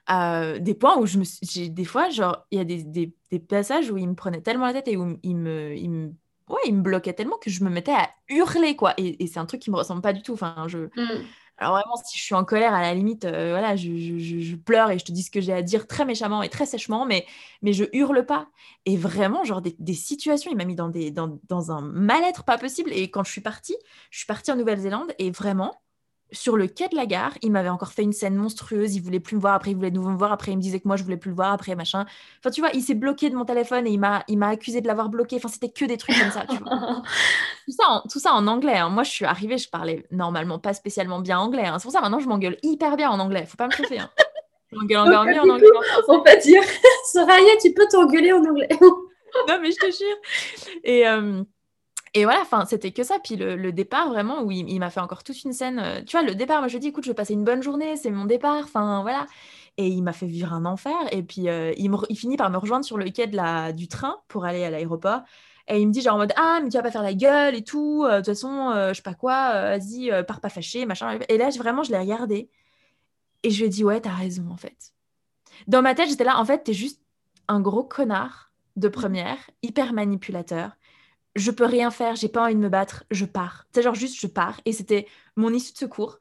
[0.07, 3.39] des points où je me j'ai des fois genre il y a des, des, des,
[3.39, 6.13] passages où il me prenait tellement la tête et où il me, il me
[6.49, 8.93] ouais il me bloquait tellement que je me mettais à hurler quoi.
[8.97, 10.33] Et, et c'est un truc qui me ressemble pas du tout.
[10.33, 11.25] Enfin je mmh.
[11.57, 14.55] alors vraiment si je suis en colère à la limite euh, voilà je, je, je,
[14.55, 17.05] pleure et je te dis ce que j'ai à dire très méchamment et très sèchement
[17.05, 17.25] mais
[17.63, 18.47] mais je hurle pas.
[18.85, 22.43] Et vraiment genre des, des situations il m'a mis dans des dans, dans un mal-être
[22.43, 22.91] pas possible.
[22.93, 23.75] Et quand je suis partie
[24.11, 25.73] je suis partie en Nouvelle-Zélande et vraiment
[26.35, 28.95] sur le quai de la gare, il m'avait encore fait une scène monstrueuse.
[28.95, 29.55] Il voulait plus me voir.
[29.55, 30.31] Après, il voulait de nouveau me voir.
[30.31, 31.53] Après, il me disait que moi, je voulais plus le voir.
[31.53, 32.05] Après, machin.
[32.39, 34.81] Enfin, tu vois, il s'est bloqué de mon téléphone et il m'a, il m'a accusé
[34.81, 35.37] de l'avoir bloqué.
[35.37, 36.45] Enfin, c'était que des trucs comme ça.
[36.47, 36.69] Tu vois.
[37.65, 38.77] tout, ça en, tout ça en anglais.
[38.77, 38.89] Hein.
[38.89, 41.65] Moi, je suis arrivée, je parlais normalement pas spécialement bien anglais.
[41.65, 41.79] Hein.
[41.79, 43.45] C'est pour ça maintenant, je m'engueule hyper bien en anglais.
[43.45, 43.99] Faut pas me chauffer.
[43.99, 44.09] Hein.
[44.71, 45.67] Je m'engueule encore mieux en anglais.
[46.07, 46.61] On va dire,
[47.11, 48.69] Soraya, tu peux t'engueuler en anglais.
[48.81, 50.17] non, mais je te jure.
[50.83, 51.07] Et.
[51.07, 51.43] Euh,
[52.17, 53.19] et voilà, enfin, c'était que ça.
[53.21, 55.79] Puis le, départ, vraiment, où il, m'a fait encore toute une scène.
[55.79, 57.97] Euh, tu vois, le départ, moi, je dis, écoute, je vais passer une bonne journée,
[57.97, 58.63] c'est mon départ.
[58.63, 59.25] Enfin, voilà.
[59.77, 60.95] Et il m'a fait vivre un enfer.
[61.11, 63.89] Et puis, euh, il, il, finit par me rejoindre sur le quai de la, du
[63.89, 65.23] train pour aller à l'aéroport.
[65.67, 67.53] Et il me dit, genre, en mode, ah, mais tu vas pas faire la gueule
[67.53, 68.05] et tout.
[68.05, 71.19] Euh, de toute façon, je sais pas quoi, vas-y, pars pas fâché, machin.
[71.27, 72.49] Et là, vraiment, je l'ai regardé.
[73.43, 74.93] Et je lui ai dit, ouais, t'as raison, en fait.
[75.67, 77.01] Dans ma tête, j'étais là, en fait, t'es juste
[77.49, 80.77] un gros connard de première, hyper manipulateur
[81.35, 83.65] je peux rien faire, j'ai pas envie de me battre, je pars.
[83.73, 84.61] C'est genre juste je pars.
[84.65, 86.19] Et c'était mon issue de secours.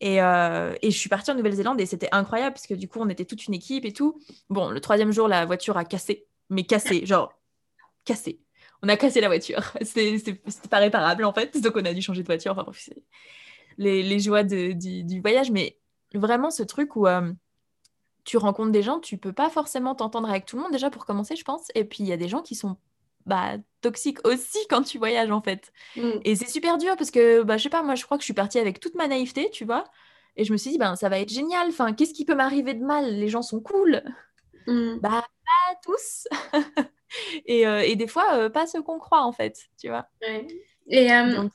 [0.00, 2.98] Et, euh, et je suis partie en Nouvelle-Zélande et c'était incroyable parce que du coup
[3.00, 4.20] on était toute une équipe et tout.
[4.50, 7.32] Bon, le troisième jour la voiture a cassé, mais cassé, genre
[8.04, 8.40] cassé.
[8.82, 9.62] On a cassé la voiture.
[9.82, 12.52] C'était pas réparable en fait, donc on a dû changer de voiture.
[12.52, 12.90] Enfin bref,
[13.78, 15.78] les, les, joies de, du, voyage, mais
[16.14, 17.32] vraiment ce truc où euh,
[18.24, 21.06] tu rencontres des gens, tu peux pas forcément t'entendre avec tout le monde déjà pour
[21.06, 21.68] commencer, je pense.
[21.74, 22.76] Et puis il y a des gens qui sont
[23.26, 25.72] bah, toxique aussi quand tu voyages en fait.
[25.96, 26.10] Mm.
[26.24, 28.26] Et c'est super dur parce que, bah, je sais pas, moi je crois que je
[28.26, 29.84] suis partie avec toute ma naïveté, tu vois.
[30.36, 31.68] Et je me suis dit, ben, ça va être génial.
[31.68, 33.16] Enfin, qu'est-ce qui peut m'arriver de mal?
[33.16, 34.02] Les gens sont cool.
[34.66, 34.98] Mm.
[35.00, 36.26] Bah, pas tous.
[37.46, 40.06] et, euh, et, des fois, euh, pas ce qu'on croit en fait, tu vois.
[40.88, 41.48] Et, euh,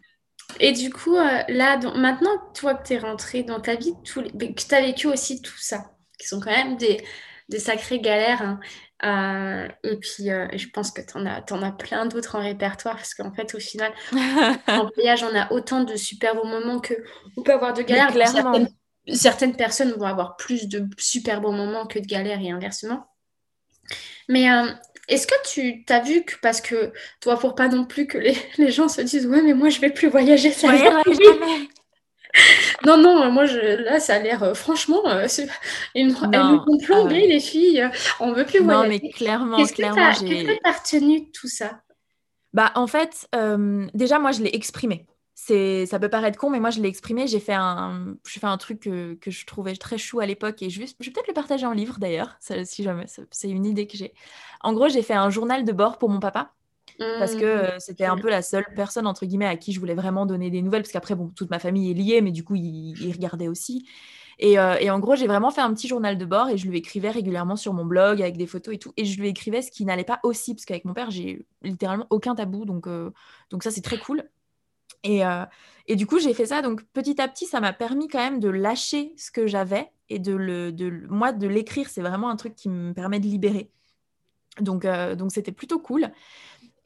[0.60, 4.22] et du coup, là, donc, maintenant, toi que tu es rentrée dans ta vie, tous
[4.22, 4.54] les...
[4.54, 7.04] que tu as vécu aussi tout ça, qui sont quand même des,
[7.50, 8.42] des sacrées galères.
[8.42, 8.60] Hein.
[9.04, 12.42] Euh, et puis, euh, je pense que tu en as, en as plein d'autres en
[12.42, 13.92] répertoire parce qu'en fait, au final,
[14.68, 16.96] en voyage, on a autant de super beaux moments que
[17.38, 18.12] on peut avoir de galères.
[18.28, 18.70] Certaines,
[19.14, 23.08] certaines, personnes vont avoir plus de super beaux moments que de galères et inversement.
[24.28, 24.70] Mais euh,
[25.08, 26.92] est-ce que tu t'as vu que, parce que
[27.22, 29.80] toi, pour pas non plus que les, les gens se disent Ouais, mais moi, je
[29.80, 30.90] vais plus voyager, ça ouais,
[32.86, 35.28] non, non, moi, je, là, ça a l'air, euh, franchement, euh,
[35.96, 37.82] une, elles nous ont plombé, ah les filles.
[37.82, 38.84] Euh, on veut plus voyager.
[38.84, 41.82] Non, mais clairement, Qu'est-ce clairement, Qu'est-ce que tu as retenu de tout ça?
[42.54, 43.28] Bah, en fait,
[43.94, 45.06] déjà, moi, je l'ai exprimé.
[45.40, 47.28] C'est, ça peut paraître con, mais moi, je l'ai exprimé.
[47.28, 50.64] J'ai fait un, j'ai fait un truc que, que je trouvais très chou à l'époque
[50.64, 53.06] et je, je vais peut-être le partager en livre, d'ailleurs, si jamais.
[53.30, 54.14] C'est une idée que j'ai.
[54.62, 56.54] En gros, j'ai fait un journal de bord pour mon papa
[56.98, 57.80] parce que mmh.
[57.80, 60.62] c'était un peu la seule personne entre guillemets à qui je voulais vraiment donner des
[60.62, 63.88] nouvelles parce qu'après bon toute ma famille est liée mais du coup il, regardait aussi.
[64.40, 66.68] Et, euh, et en gros j'ai vraiment fait un petit journal de bord et je
[66.68, 68.94] lui écrivais régulièrement sur mon blog avec des photos et tout.
[68.98, 72.08] Et je lui écrivais ce qui n'allait pas aussi parce qu'avec mon père j'ai littéralement
[72.10, 73.12] aucun tabou donc euh,
[73.52, 74.24] donc ça c'est très cool.
[75.04, 75.22] Et,
[75.86, 76.62] et du coup j'ai fait ça.
[76.62, 80.20] Donc petit à petit ça m'a permis quand même de lâcher ce que j'avais et
[80.20, 81.88] de le de moi de l'écrire.
[81.88, 83.72] C'est vraiment un truc qui me permet de libérer.
[84.60, 86.12] Donc donc c'était plutôt cool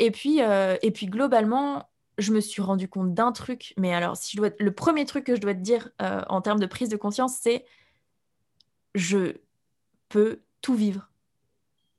[0.01, 1.87] et puis, euh, et puis globalement,
[2.17, 5.25] je me suis rendu compte d'un truc, mais alors si je dois, le premier truc
[5.25, 7.65] que je dois te dire euh, en termes de prise de conscience, c'est
[8.95, 9.35] je
[10.09, 11.07] peux tout vivre.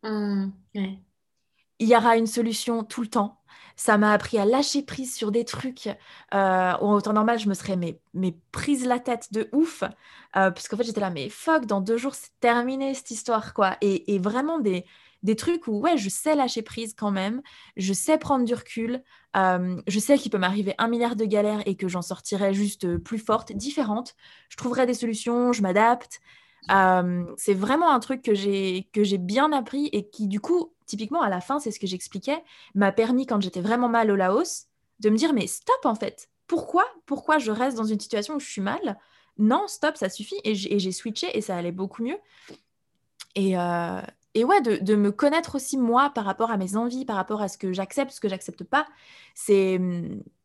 [0.02, 3.38] Mmh, il y aura une solution tout le temps.
[3.76, 5.86] Ça m'a appris à lâcher prise sur des trucs.
[5.86, 9.82] Euh, en temps normal, je me serais mais, mais prise la tête de ouf.
[9.82, 13.54] Euh, parce qu'en fait, j'étais là, mais fuck, dans deux jours, c'est terminé cette histoire,
[13.54, 13.76] quoi.
[13.80, 14.84] Et, et vraiment des,
[15.22, 17.42] des trucs où, ouais, je sais lâcher prise quand même.
[17.76, 19.02] Je sais prendre du recul.
[19.34, 23.18] Je sais qu'il peut m'arriver un milliard de galères et que j'en sortirai juste plus
[23.18, 24.14] forte, différente.
[24.48, 26.20] Je trouverai des solutions, je m'adapte.
[26.68, 31.22] C'est vraiment un truc que j'ai que j'ai bien appris et qui du coup typiquement
[31.22, 32.42] à la fin c'est ce que j'expliquais
[32.74, 34.66] m'a permis quand j'étais vraiment mal au Laos
[35.00, 38.40] de me dire mais stop en fait pourquoi pourquoi je reste dans une situation où
[38.40, 38.98] je suis mal?
[39.38, 42.18] Non stop ça suffit et j'ai switché et ça allait beaucoup mieux
[43.34, 43.56] et,
[44.34, 47.42] et ouais de, de, me connaître aussi moi par rapport à mes envies par rapport
[47.42, 48.86] à ce que j'accepte ce que j'accepte pas
[49.34, 49.78] c'est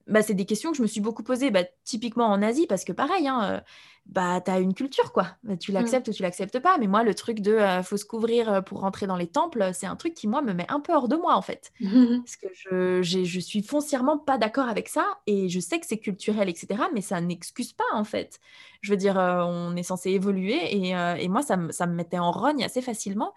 [0.07, 2.85] bah, c'est des questions que je me suis beaucoup posées, bah, typiquement en Asie, parce
[2.85, 3.59] que pareil, hein, euh,
[4.05, 5.27] bah, tu as une culture, quoi.
[5.43, 5.75] Bah, tu mmh.
[5.75, 6.77] l'acceptes ou tu l'acceptes pas.
[6.77, 9.71] Mais moi, le truc de euh, faut se couvrir euh, pour rentrer dans les temples,
[9.73, 11.73] c'est un truc qui, moi, me met un peu hors de moi, en fait.
[11.81, 15.05] Parce que je, je suis foncièrement pas d'accord avec ça.
[15.27, 16.83] Et je sais que c'est culturel, etc.
[16.93, 18.39] Mais ça n'excuse pas, en fait.
[18.81, 20.57] Je veux dire, on est censé évoluer.
[20.73, 23.33] Et, et moi, ça, ça, me mettait en rogne assez facilement.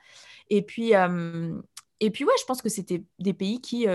[0.51, 0.93] Et puis,
[2.01, 3.87] et puis ouais, je pense que c'était des pays qui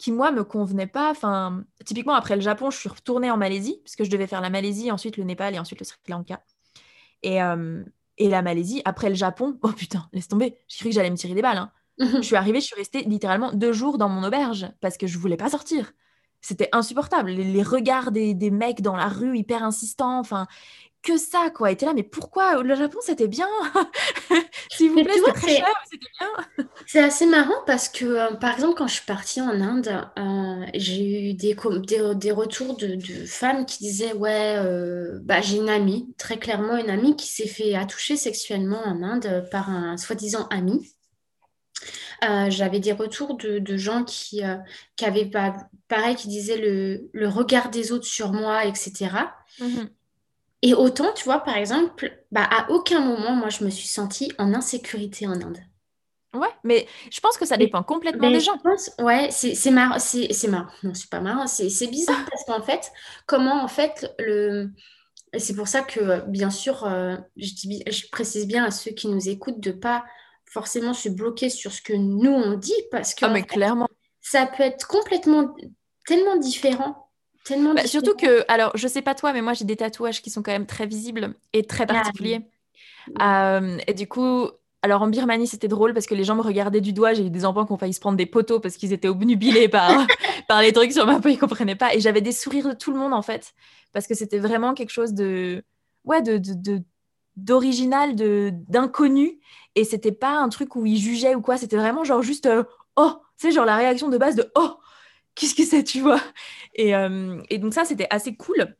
[0.00, 1.10] qui moi me convenait pas.
[1.10, 4.48] Enfin, typiquement après le Japon, je suis retournée en Malaisie puisque je devais faire la
[4.48, 6.42] Malaisie, ensuite le Népal et ensuite le Sri Lanka.
[7.22, 7.84] Et, euh,
[8.16, 11.16] et la Malaisie, après le Japon, oh putain, laisse tomber, j'ai cru que j'allais me
[11.16, 11.58] tirer des balles.
[11.58, 11.70] Hein.
[11.98, 15.18] je suis arrivée, je suis restée littéralement deux jours dans mon auberge parce que je
[15.18, 15.92] voulais pas sortir.
[16.40, 17.32] C'était insupportable.
[17.32, 20.18] Les, regards des, des, mecs dans la rue hyper insistants.
[20.18, 20.46] Enfin,
[21.02, 21.70] que ça, quoi.
[21.70, 22.62] Et t'es là, mais pourquoi?
[22.62, 23.48] Le Japon, c'était bien.
[24.72, 26.66] S'il vous plaît, c'était très cher, c'était bien.
[26.86, 29.88] c'est assez marrant parce que, euh, par exemple, quand je suis partie en Inde,
[30.18, 31.56] euh, j'ai eu des,
[32.14, 36.90] des, retours de, femmes qui disaient, ouais, euh, bah, j'ai une amie, très clairement une
[36.90, 40.90] amie qui s'est fait attoucher sexuellement en Inde par un soi-disant ami.
[42.48, 44.42] J'avais des retours de, gens qui,
[44.96, 45.56] qui avaient, pas,
[45.88, 49.08] pareil, qui disaient le, le, regard des autres sur moi, etc.
[50.62, 54.32] Et autant, tu vois, par exemple, bah, à aucun moment, moi, je me suis sentie
[54.38, 55.58] en insécurité en Inde.
[56.32, 58.56] Ouais, mais je pense que ça dépend complètement des gens.
[59.00, 59.98] ouais, c'est marrant.
[59.98, 60.70] C'est marrant.
[60.82, 61.46] Non, c'est pas marrant.
[61.46, 62.92] C'est bizarre parce qu'en fait,
[63.26, 64.70] comment en fait le.
[65.38, 69.06] C'est pour ça que, bien sûr, euh, je, dis, je, précise bien à ceux qui
[69.06, 70.04] nous écoutent de pas
[70.44, 73.86] forcément se bloquer sur ce que nous on dit parce que ah, mais clairement.
[74.20, 75.54] ça peut être complètement
[76.06, 77.09] tellement différent
[77.48, 80.42] bah, surtout que, alors, je sais pas toi, mais moi j'ai des tatouages qui sont
[80.42, 82.40] quand même très visibles et très ah particuliers.
[83.20, 84.48] Euh, et du coup,
[84.82, 87.12] alors en Birmanie, c'était drôle parce que les gens me regardaient du doigt.
[87.12, 89.68] J'ai eu des enfants qui ont failli se prendre des poteaux parce qu'ils étaient obnubilés
[89.68, 89.90] par,
[90.48, 91.94] par les trucs sur ma peau, ils comprenaient pas.
[91.94, 93.54] Et j'avais des sourires de tout le monde en fait,
[93.92, 95.64] parce que c'était vraiment quelque chose de,
[96.04, 96.82] ouais, de, de,
[97.36, 99.40] d'original, de, d'inconnu.
[99.74, 101.56] Et c'était pas un truc où ils jugeaient ou quoi.
[101.56, 102.64] C'était vraiment genre juste, euh,
[102.96, 104.76] oh, c'est genre la réaction de base de, oh,
[105.34, 106.20] qu'est-ce que c'est, tu vois?
[106.74, 108.74] Et, euh, et, donc ça, c'était assez cool.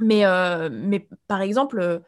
[0.00, 1.98] Mais, euh, mais par exemple, euh,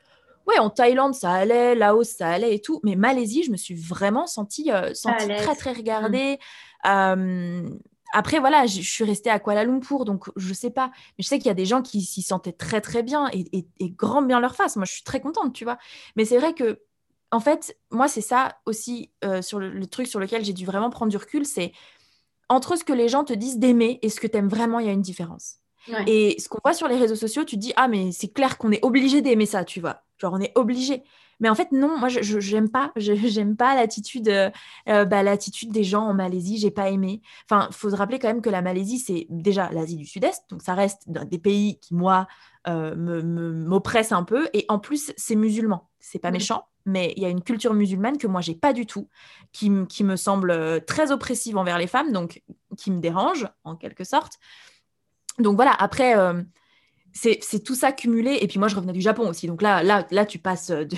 [0.46, 2.80] ouais, en Thaïlande, ça allait, Laos, ça allait et tout.
[2.84, 6.38] Mais Malaisie, je me suis vraiment sentie, sentie très, très regardée.
[6.82, 10.90] après, voilà, je, suis restée à Kuala Lumpur, donc je sais pas.
[11.16, 13.66] Mais je sais qu'il y a des gens qui s'y sentaient très, très bien et,
[13.80, 14.76] et, grand bien leur face.
[14.76, 15.78] Moi, je suis très contente, tu vois.
[16.16, 16.80] Mais c'est vrai que,
[17.30, 19.10] en fait, moi, c'est ça aussi
[19.40, 21.72] sur le, le, truc sur lequel j'ai dû vraiment prendre du recul, c'est
[22.48, 24.86] entre ce que les gens te disent d'aimer et ce que tu aimes vraiment, il
[24.86, 25.56] y a une différence.
[26.06, 28.58] Et ce qu'on voit sur les réseaux sociaux, tu te dis, ah, mais c'est clair
[28.58, 30.02] qu'on est obligé d'aimer ça, tu vois.
[30.18, 31.02] Genre, on est obligé.
[31.40, 32.92] Mais en fait, non, moi, je n'aime pas.
[32.96, 34.50] J'aime pas l'attitude euh,
[34.88, 36.58] euh, bah, l'attitude des gens en Malaisie.
[36.58, 37.22] J'ai pas aimé.
[37.48, 40.44] Enfin, il faut se rappeler quand même que la Malaisie, c'est déjà l'Asie du Sud-Est.
[40.50, 42.26] Donc, ça reste des pays qui, moi,
[42.66, 44.48] euh, m'oppressent un peu.
[44.52, 45.88] Et en plus, c'est musulman.
[46.00, 48.86] C'est pas méchant mais il y a une culture musulmane que moi j'ai pas du
[48.86, 49.08] tout,
[49.52, 52.42] qui, qui, me semble euh, très oppressive envers les femmes, donc
[52.76, 54.38] qui me dérange en quelque sorte.
[55.38, 56.42] Donc voilà, après, euh,
[57.18, 58.38] c'est tout ça cumulé.
[58.40, 59.46] Et puis moi, je revenais du Japon aussi.
[59.46, 60.96] Donc là, là, là tu passes euh, du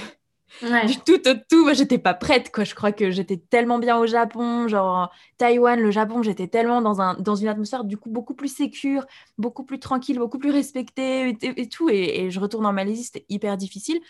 [1.06, 1.64] tout au tout.
[1.64, 2.64] Moi, j'étais pas prête, quoi.
[2.64, 7.00] Je crois que j'étais tellement bien au Japon, genre Taïwan, le Japon, j'étais tellement dans,
[7.00, 9.06] un, dans une atmosphère du coup beaucoup plus sécure,
[9.38, 11.88] beaucoup plus tranquille, beaucoup plus respectée et, tout.
[11.88, 14.00] Et, et, je retourne en Malaisie, c'était hyper difficile.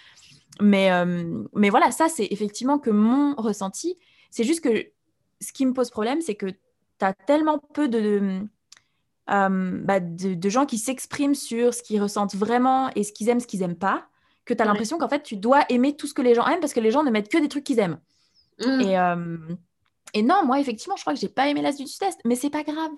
[0.61, 3.97] Mais, euh, mais voilà, ça, c'est effectivement que mon ressenti.
[4.31, 4.87] C'est juste que
[5.41, 6.57] ce qui me pose problème, c'est que tu
[7.01, 8.41] as tellement peu de,
[9.31, 13.41] bah, de, de, gens qui s'expriment sur ce qu'ils ressentent vraiment et ce qu'ils aiment,
[13.41, 14.07] ce qu'ils n'aiment pas,
[14.45, 16.61] que tu as l'impression qu'en fait, tu dois aimer tout ce que les gens aiment
[16.61, 18.01] parce que les gens ne mettent que des trucs qu'ils aiment.
[18.59, 18.81] Mmh.
[18.81, 19.39] Et, euh,
[20.15, 22.51] et non, moi, effectivement, je crois que j'ai pas aimé l'As du Sud-Est, mais c'est
[22.51, 22.91] pas grave.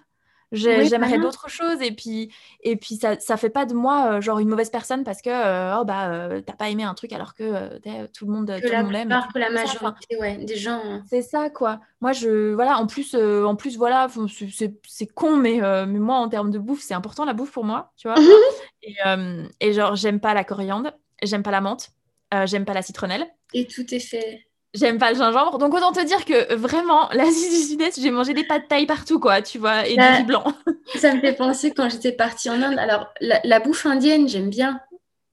[0.52, 2.30] J'aimerais d'autres choses et puis,
[2.62, 5.84] et puis ça ne fait pas de moi genre une mauvaise personne parce que oh,
[5.84, 7.78] bah, t'as pas aimé un truc alors que
[8.08, 9.20] tout le monde, que tout la le monde aime.
[9.32, 10.80] Que la majorité ouais, des gens.
[10.84, 11.02] Hein.
[11.08, 11.80] C'est ça quoi.
[12.00, 14.08] Moi, je, voilà, en plus, en plus voilà,
[14.88, 17.92] c'est con, mais, mais moi, en termes de bouffe, c'est important la bouffe pour moi,
[17.96, 18.16] tu vois.
[18.82, 18.96] et,
[19.60, 20.92] et genre, j'aime pas la coriandre,
[21.22, 21.90] j'aime pas la menthe,
[22.44, 23.26] j'aime pas la citronnelle.
[23.54, 24.46] Et tout est fait.
[24.74, 25.58] J'aime pas le gingembre.
[25.58, 29.20] Donc, autant te dire que vraiment, l'Asie du Sud-Est, j'ai mangé des pâtes taille partout,
[29.20, 30.44] quoi, tu vois, et du bah, riz blanc.
[30.96, 32.78] ça me fait penser quand j'étais partie en Inde.
[32.78, 34.80] Alors, la, bouffe indienne, j'aime bien.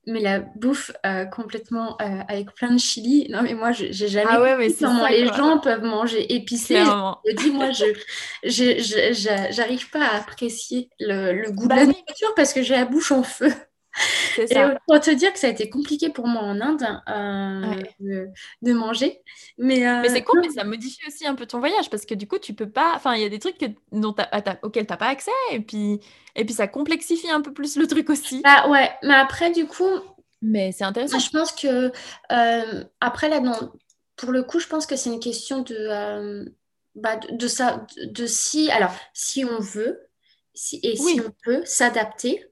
[0.08, 4.26] Mais la bouffe euh, complètement euh, avec plein de chili, non mais moi j'ai jamais
[4.28, 6.78] ah ouais, mais comment les gens peuvent manger épicé.
[6.78, 12.54] Je dis moi je j'arrive pas à apprécier le, goût de la bah nourriture parce
[12.54, 13.52] que j'ai la bouche en feu.
[14.38, 14.56] Et
[14.88, 18.30] pour te dire que ça a été compliqué pour moi en Inde euh,
[18.62, 19.22] de, manger.
[19.58, 22.14] Mais, euh, mais c'est cool, mais ça modifie aussi un peu ton voyage parce que
[22.14, 22.94] du coup, tu peux pas.
[22.96, 24.16] Enfin, il y a des trucs que, dont
[24.64, 26.00] auxquels tu n'as pas accès et puis,
[26.36, 28.42] et puis ça complexifie un peu plus le truc aussi.
[28.42, 30.00] Bah ouais, mais après, du coup.
[30.42, 31.20] Mais c'est intéressant.
[31.20, 31.92] Je pense que.
[32.32, 33.72] Euh, après, là, non,
[34.16, 36.54] pour le coup, je pense que c'est une question de.
[36.96, 38.72] Bah, de, ça, de, si.
[38.72, 40.06] Alors, si on veut.
[40.54, 42.49] Si, et si on peut s'adapter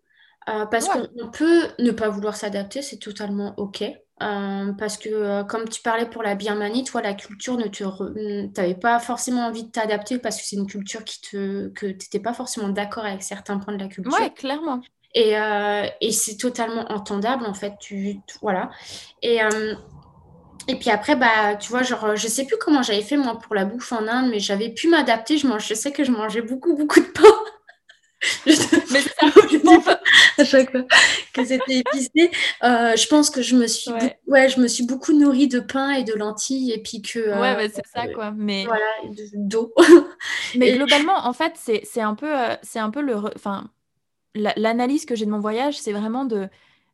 [0.50, 3.84] euh, parce qu'on peut ne pas vouloir s'adapter, c'est totalement OK.
[4.24, 7.84] Euh, parce que, euh, comme tu parlais pour la Birmanie, toi, la culture ne te.
[7.84, 11.68] Tu n'avais pas forcément envie de t'adapter parce que c'est une culture qui te...
[11.70, 14.18] que tu n'étais pas forcément d'accord avec certains points de la culture.
[14.20, 14.82] Oui, clairement.
[15.14, 15.34] Et,
[16.02, 17.74] et c'est totalement entendable, en fait.
[17.80, 18.70] Tu, voilà.
[19.22, 19.40] Et.
[20.70, 23.56] Et puis après, bah, tu vois, genre, je sais plus comment j'avais fait moi pour
[23.56, 25.38] la bouffe en Inde, mais j'avais pu m'adapter.
[25.38, 27.24] Je, mange, je sais que je mangeais beaucoup, beaucoup de pain.
[28.46, 29.28] mais ça,
[30.42, 30.84] à chaque fois
[31.34, 32.32] que c'était épicé.
[32.64, 34.00] Euh, je pense que je me suis, ouais.
[34.00, 34.50] Beaucoup, ouais.
[34.50, 37.20] je me suis beaucoup nourrie de pain et de lentilles et puis que.
[37.20, 38.32] Euh, ouais, c'est ça quoi.
[38.36, 38.86] Mais voilà,
[39.34, 39.74] d'eau.
[40.56, 43.70] mais globalement, en fait, c'est un peu, euh, c'est un peu le, enfin,
[44.36, 46.48] l'analyse que j'ai de mon voyage, c'est vraiment de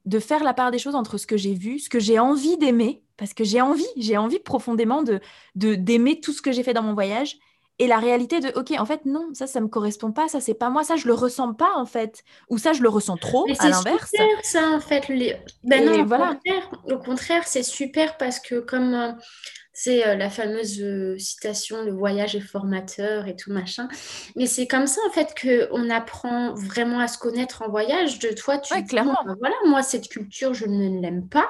[0.05, 2.57] de faire la part des choses entre ce que j'ai vu, ce que j'ai envie
[2.57, 5.21] d'aimer, parce que j'ai envie, j'ai envie profondément de
[5.55, 7.37] d'aimer tout ce que j'ai fait dans mon voyage,
[7.79, 10.53] et la réalité de ok en fait non ça ça me correspond pas ça c'est
[10.53, 12.23] pas moi ça je le ressens pas en fait.
[12.49, 14.11] Ou ça je le ressens trop à l'inverse.
[14.11, 15.35] c'est super ça en fait les...
[15.63, 16.37] ben non, voilà.
[16.89, 19.11] au contraire, c'est super parce que comme euh,
[19.73, 23.87] c'est euh, la fameuse euh, citation le voyage est formateur et tout machin.
[24.35, 28.19] Mais c'est comme ça en fait que on apprend vraiment à se connaître en voyage.
[28.19, 29.17] De toi tu ouais, clairement.
[29.25, 31.49] ben voilà moi cette culture je ne l'aime pas.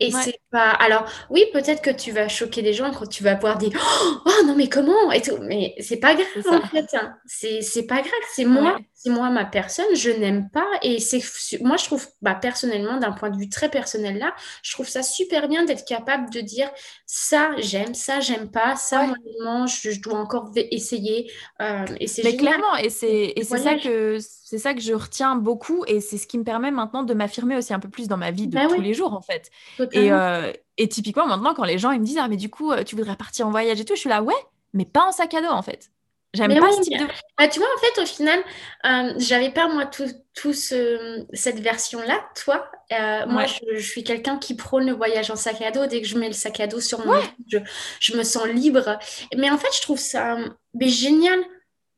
[0.00, 3.36] Et c'est pas alors oui peut-être que tu vas choquer des gens quand tu vas
[3.36, 3.72] pouvoir dire
[4.26, 5.12] oh non mais comment?
[5.12, 5.38] Et tout.
[5.40, 7.14] Mais c'est pas grave en fait hein.
[7.26, 8.12] c'est pas grave.
[8.34, 10.66] C'est moi c'est moi ma personne, je n'aime pas.
[10.82, 11.22] Et c'est
[11.62, 15.02] moi, je trouve, bah, personnellement, d'un point de vue très personnel là, je trouve ça
[15.02, 16.70] super bien d'être capable de dire
[17.06, 19.06] ça, j'aime, ça, j'aime pas, ça,
[19.40, 21.30] moi, je, je, dois encore essayer.
[21.62, 25.84] Euh, et c'est Mais clairement, et c'est ça que c'est ça que je retiens beaucoup
[25.86, 28.32] et c'est ce qui me permet maintenant de m'affirmer aussi un peu plus dans ma
[28.32, 29.50] vie de bah tous les jours en fait.
[29.92, 32.72] Et, euh, et, typiquement maintenant quand les gens ils me disent ah mais du coup
[32.72, 34.34] euh, tu voudrais partir en voyage et tout, je suis là ouais
[34.72, 35.90] mais pas en sac à dos en fait.
[36.32, 37.06] J'aime pas ce type de...
[37.38, 38.38] Bah, tu vois, en fait, au final,
[38.86, 42.70] euh, j'avais pas, moi, tout, tout ce, cette version-là, toi.
[42.92, 45.86] Euh, moi, je, suis quelqu'un qui prône le voyage en sac à dos.
[45.86, 47.58] Dès que je mets le sac à dos sur mon je,
[47.98, 48.98] je, me sens libre.
[49.36, 50.36] Mais en fait, je trouve ça
[50.74, 51.40] mais génial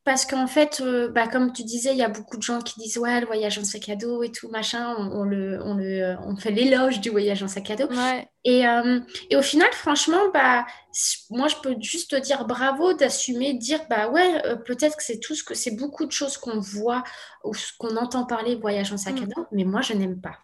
[0.04, 2.78] parce qu'en fait, euh, bah, comme tu disais, il y a beaucoup de gens qui
[2.80, 6.16] disent ouais, le voyage en sac à dos et tout, machin, on, le, on, le,
[6.26, 7.88] on fait l'éloge du voyage en sac à dos.
[8.44, 8.98] Et, euh,
[9.30, 10.66] et, au final, franchement, bah,
[11.30, 15.20] moi, je peux juste te dire bravo d'assumer, dire bah ouais, euh, peut-être que c'est
[15.20, 17.04] tout ce que c'est beaucoup de choses qu'on voit
[17.44, 19.28] ou ce qu'on entend parler voyage en sac à mm.
[19.36, 20.38] dos, mais moi, je n'aime pas.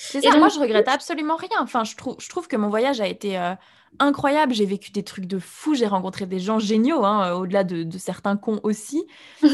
[0.00, 1.58] C'est ça, moi, je regrette absolument rien.
[1.60, 3.36] Enfin, je trouve, je trouve que mon voyage a été
[3.98, 4.54] incroyable.
[4.54, 5.74] J'ai vécu des trucs de fou.
[5.74, 9.06] J'ai rencontré des gens géniaux, hein, euh, au-delà de, certains cons aussi.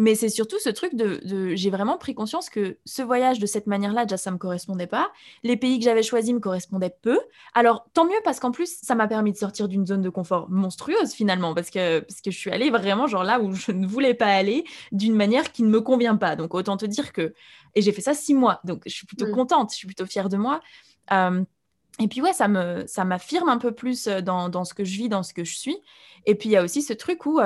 [0.00, 1.20] mais c'est surtout ce truc de,
[1.54, 5.12] j'ai vraiment pris conscience que ce voyage de cette manière-là, déjà, ça me correspondait pas.
[5.42, 7.20] Les pays que j'avais choisis me correspondaient peu.
[7.52, 10.48] Alors, tant mieux parce qu'en plus, ça m'a permis de sortir d'une zone de confort
[10.48, 13.86] monstrueuse finalement, parce que, parce que je suis allée vraiment genre là où je ne
[13.86, 16.34] voulais pas aller d'une manière qui ne me convient pas.
[16.34, 17.34] Donc, autant te dire que...
[17.74, 19.32] Et j'ai fait ça six mois, donc je suis plutôt mmh.
[19.32, 20.62] contente, je suis plutôt fière de moi.
[22.00, 24.96] Et puis ouais, ça me ça m'affirme un peu plus dans, dans, ce que je
[24.96, 25.76] vis, dans ce que je suis.
[26.24, 27.38] Et puis il y a aussi ce truc où,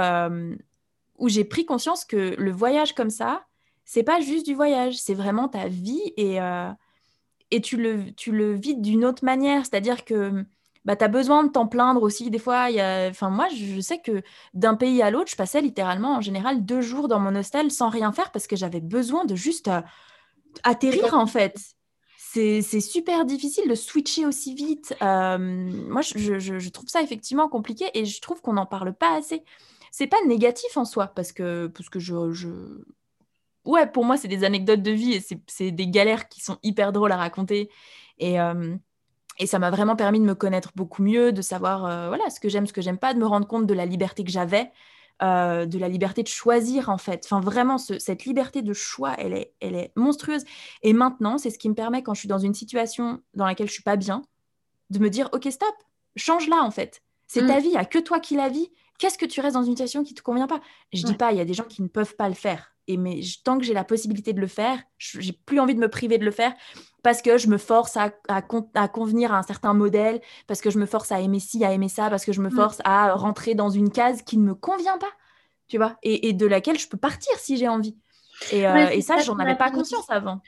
[1.18, 3.44] où j'ai pris conscience que le voyage comme ça,
[3.84, 6.38] c'est pas juste du voyage, c'est vraiment ta vie et,
[7.50, 9.66] et tu, le, tu le vis d'une autre manière.
[9.66, 10.44] C'est-à-dire que
[10.84, 12.30] bah, tu as besoin de t'en plaindre aussi.
[12.30, 13.08] Des fois, y a...
[13.08, 14.22] enfin, moi, je sais que
[14.54, 17.90] d'un pays à l'autre, je passais littéralement en général deux jours dans mon hostel sans
[17.90, 19.70] rien faire parce que j'avais besoin de juste
[20.62, 21.74] atterrir en fait
[22.34, 24.94] c'est super difficile de switcher aussi vite.
[25.02, 29.42] Euh, moi, je, trouve ça effectivement compliqué et je trouve qu'on n'en parle pas assez.
[29.96, 32.48] C'est pas négatif en soi, parce que, parce que je, je...
[33.64, 36.90] Ouais, pour moi, c'est des anecdotes de vie et c'est des galères qui sont hyper
[36.90, 37.70] drôles à raconter.
[38.18, 38.74] Et, euh,
[39.38, 42.40] et ça m'a vraiment permis de me connaître beaucoup mieux, de savoir euh, voilà, ce
[42.40, 44.72] que j'aime, ce que j'aime pas, de me rendre compte de la liberté que j'avais,
[45.22, 47.22] euh, de la liberté de choisir en fait.
[47.24, 50.42] Enfin, vraiment, cette liberté de choix, elle est, elle est monstrueuse.
[50.82, 53.68] Et maintenant, c'est ce qui me permet, quand je suis dans une situation dans laquelle
[53.68, 54.22] je suis pas bien,
[54.90, 55.74] de me dire ok, stop,
[56.16, 57.00] change-la en fait.
[57.28, 57.62] C'est ta mm.
[57.62, 58.72] vie, il a que toi qui la vis.
[58.98, 60.60] Qu'est-ce que tu restes dans une situation qui ne te convient pas?
[60.92, 62.74] Je ne dis pas, il y a des gens qui ne peuvent pas le faire.
[62.86, 65.88] Et mais tant que j'ai la possibilité de le faire, j'ai plus envie de me
[65.88, 66.54] priver de le faire
[67.02, 68.42] parce que je me force à, à,
[68.88, 71.88] convenir à un certain modèle, parce que je me force à aimer ci, à aimer
[71.88, 72.56] ça, parce que je me mm.
[72.56, 75.12] force à rentrer dans une case qui ne me convient pas,
[75.68, 77.96] tu vois, et, de laquelle je peux partir si j'ai envie.
[78.52, 80.40] Et, euh, et ça, j'en avais pas conscience avant.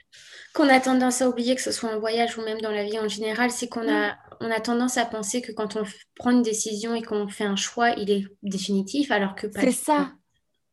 [0.53, 2.99] Qu'on a tendance à oublier, que ce soit en voyage ou même dans la vie
[2.99, 4.17] en général, c'est qu'on a, mm.
[4.39, 5.83] On a tendance à penser que quand on
[6.15, 9.61] prend une décision et qu'on fait un choix, il est définitif, alors que pas.
[9.61, 10.11] C'est ça,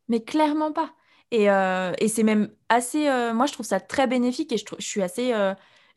[0.08, 0.92] mais clairement pas.
[1.30, 4.64] Et, euh, et c'est même assez, euh, moi je trouve ça très bénéfique et je,
[4.78, 5.32] je suis assez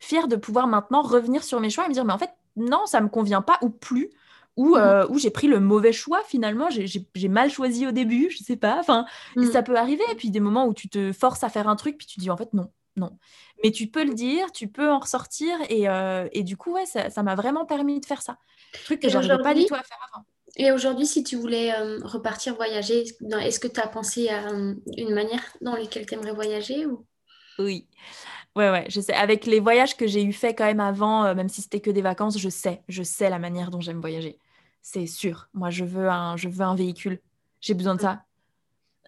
[0.00, 2.86] fière de pouvoir maintenant revenir sur mes choix et me dire, mais en fait, non,
[2.86, 4.10] ça me convient pas ou plus.
[4.56, 4.78] Ou, mmh.
[4.78, 8.76] euh, j'ai pris le mauvais choix finalement, j'ai mal choisi au début, je sais pas.
[8.80, 9.06] Enfin,
[9.36, 9.52] mmh.
[9.52, 10.02] ça peut arriver.
[10.10, 12.28] Et puis des moments où tu te forces à faire un truc, puis tu dis
[12.28, 13.16] en fait non, non.
[13.64, 15.56] Mais tu peux le dire, tu peux en ressortir.
[15.68, 18.38] Et, euh, et du coup, ouais, ça m'a vraiment permis de faire ça.
[18.84, 20.24] Truc que j'arrivais pas du tout à faire avant.
[20.56, 23.04] Et aujourd'hui, si tu voulais euh, repartir voyager,
[23.40, 27.06] est-ce que tu as pensé à une manière dans laquelle tu aimerais voyager ou...
[27.58, 27.86] Oui.
[28.56, 29.14] Ouais, ouais, je sais.
[29.14, 31.90] Avec les voyages que j'ai eu fait quand même avant, euh, même si c'était que
[31.90, 34.38] des vacances, je sais, je sais la manière dont j'aime voyager.
[34.82, 35.48] C'est sûr.
[35.54, 37.20] Moi, je veux un, je veux un véhicule.
[37.60, 38.24] J'ai besoin de ça.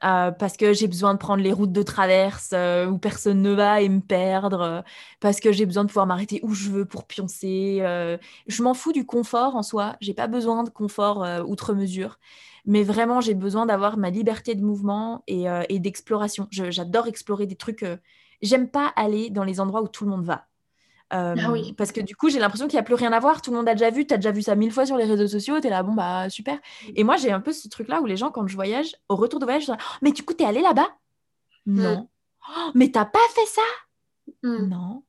[0.02, 3.52] Euh, parce que j'ai besoin de prendre les routes de traverse euh, où personne ne
[3.52, 4.82] va et me perdre.
[5.20, 7.80] parce que j'ai besoin de pouvoir m'arrêter où je veux pour pioncer.
[8.46, 9.96] je m'en fous du confort en soi.
[10.00, 12.18] J'ai pas besoin de confort outre mesure.
[12.66, 16.48] Mais vraiment, j'ai besoin d'avoir ma liberté de mouvement et, et d'exploration.
[16.50, 17.84] J'adore explorer des trucs
[18.42, 20.49] j'aime pas aller dans les endroits où tout le monde va.
[21.10, 21.72] Ah oui.
[21.72, 23.42] Parce que du coup, j'ai l'impression qu'il n'y a plus rien à voir.
[23.42, 24.06] Tout le monde a déjà vu.
[24.06, 25.60] Tu as déjà vu ça mille fois sur les réseaux sociaux.
[25.60, 26.58] Tu es là, bon, bah super.
[26.94, 29.40] Et moi, j'ai un peu ce truc-là où les gens, quand je voyage, au retour
[29.40, 30.88] de voyage, je dis, oh, mais du coup, tu es allé là-bas?
[31.66, 31.82] Mm.
[31.82, 32.08] Non.
[32.48, 33.62] Oh, mais t'as pas fait ça?
[34.42, 34.68] Mm.
[34.68, 35.02] Non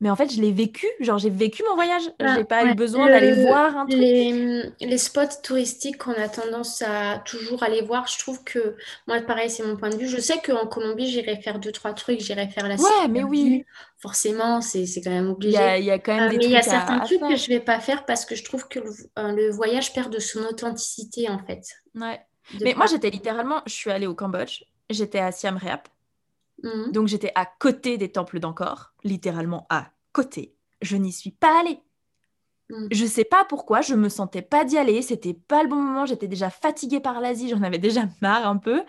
[0.00, 0.86] mais en fait, je l'ai vécu.
[1.00, 2.02] Genre, j'ai vécu mon voyage.
[2.20, 4.00] Je ah, j'ai pas eu besoin d'aller voir un truc.
[4.00, 8.76] Les, spots touristiques qu'on a tendance à toujours aller voir, je trouve que
[9.08, 10.06] moi, pareil, c'est mon point de vue.
[10.06, 12.20] Je sais qu'en Colombie, j'irai faire deux, trois trucs.
[12.20, 13.64] J'irai faire la Ouais, mais oui.
[13.98, 15.58] Forcément, c'est quand même obligé.
[15.78, 17.48] Il y a, quand même euh, des mais il y a certains trucs que je
[17.48, 21.28] vais pas faire parce que je trouve que le, euh, voyage perd de son authenticité,
[21.28, 21.62] en fait.
[21.96, 22.20] Ouais.
[22.60, 24.62] mais moi, j'étais littéralement, je suis allée au Cambodge.
[24.90, 25.88] J'étais à Siam Reap.
[26.62, 26.92] Mhm.
[26.92, 30.54] Donc j'étais à côté des temples d'Angkor, littéralement à côté.
[30.82, 31.80] Je n'y suis pas allée.
[32.70, 32.88] Mhm.
[32.90, 36.06] Je sais pas pourquoi, je me sentais pas d'y aller, c'était pas le bon moment,
[36.06, 38.82] j'étais déjà fatiguée par l'Asie, j'en avais déjà marre un peu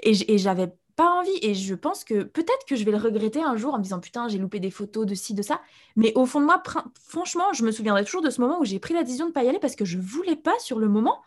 [0.00, 3.56] et j'avais pas envie et je pense que peut-être que je vais le regretter un
[3.56, 5.60] jour en me disant putain, j'ai loupé des photos de ci de ça,
[5.94, 6.62] mais au fond de moi
[7.08, 9.44] franchement, je me souviendrai toujours de ce moment où j'ai pris la décision de pas
[9.44, 11.20] y aller parce que je voulais pas sur le moment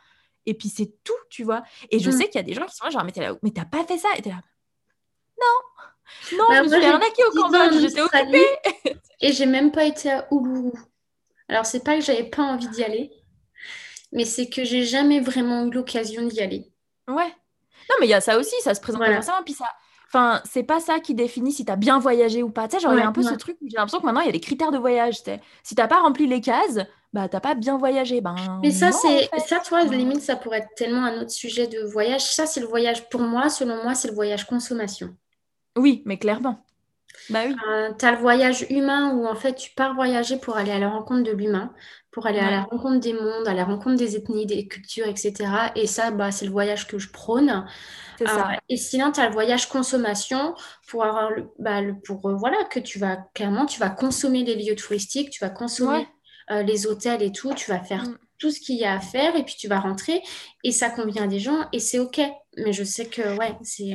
[0.46, 1.62] et puis c'est tout, tu vois.
[1.92, 2.18] Et je mhm.
[2.18, 4.10] sais qu'il y a des gens qui sont là genre mais t'as pas fait ça
[4.18, 4.42] et t'es là
[5.42, 8.48] non, non, bah, je me suis arnaquée au Cambodge, j'étais occupée.
[9.22, 10.72] et j'ai même pas été à Uluru.
[11.48, 13.12] Alors, c'est pas que j'avais pas envie d'y aller,
[14.12, 16.72] mais c'est que j'ai jamais vraiment eu l'occasion d'y aller.
[17.08, 17.34] Ouais.
[17.90, 19.66] Non, mais il y a ça aussi, ça se présente comme ça, puis ça.
[20.08, 22.68] Enfin, c'est pas ça qui définit si tu as bien voyagé ou pas.
[22.68, 24.26] Tu sais, genre, il y a un peu ce truc j'ai l'impression que maintenant, il
[24.26, 25.22] y a des critères de voyage.
[25.64, 26.80] Si t'as pas rempli les cases,
[27.14, 28.20] bah, t'as pas bien voyagé.
[28.20, 31.82] Ben, mais ça, c'est ça, toi, limite, ça pourrait être tellement un autre sujet de
[31.82, 32.22] voyage.
[32.22, 35.16] Ça, c'est le voyage, pour moi, selon moi, c'est le voyage consommation.
[35.80, 36.64] Oui, mais clairement.
[37.30, 37.56] Bah oui.
[37.70, 40.80] Euh, tu as le voyage humain où en fait tu pars voyager pour aller à
[40.80, 41.74] la rencontre de l'humain,
[42.12, 45.34] pour aller à la rencontre des mondes, à la rencontre des ethnies, des cultures, etc.
[45.76, 47.66] Et ça, bah, c'est le voyage que je prône.
[48.22, 48.26] Euh,
[48.68, 50.56] et sinon, tu as le voyage consommation
[50.88, 54.56] pour avoir le, bah, pour euh, voilà que tu vas clairement tu vas consommer les
[54.56, 56.08] lieux touristiques, tu vas consommer
[56.50, 58.18] les hôtels et tout, tu vas faire mm.
[58.40, 60.24] tout ce qu'il y a à faire et puis tu vas rentrer
[60.64, 62.20] et ça convient à des gens et c'est ok.
[62.58, 63.94] Mais je sais que ouais, c'est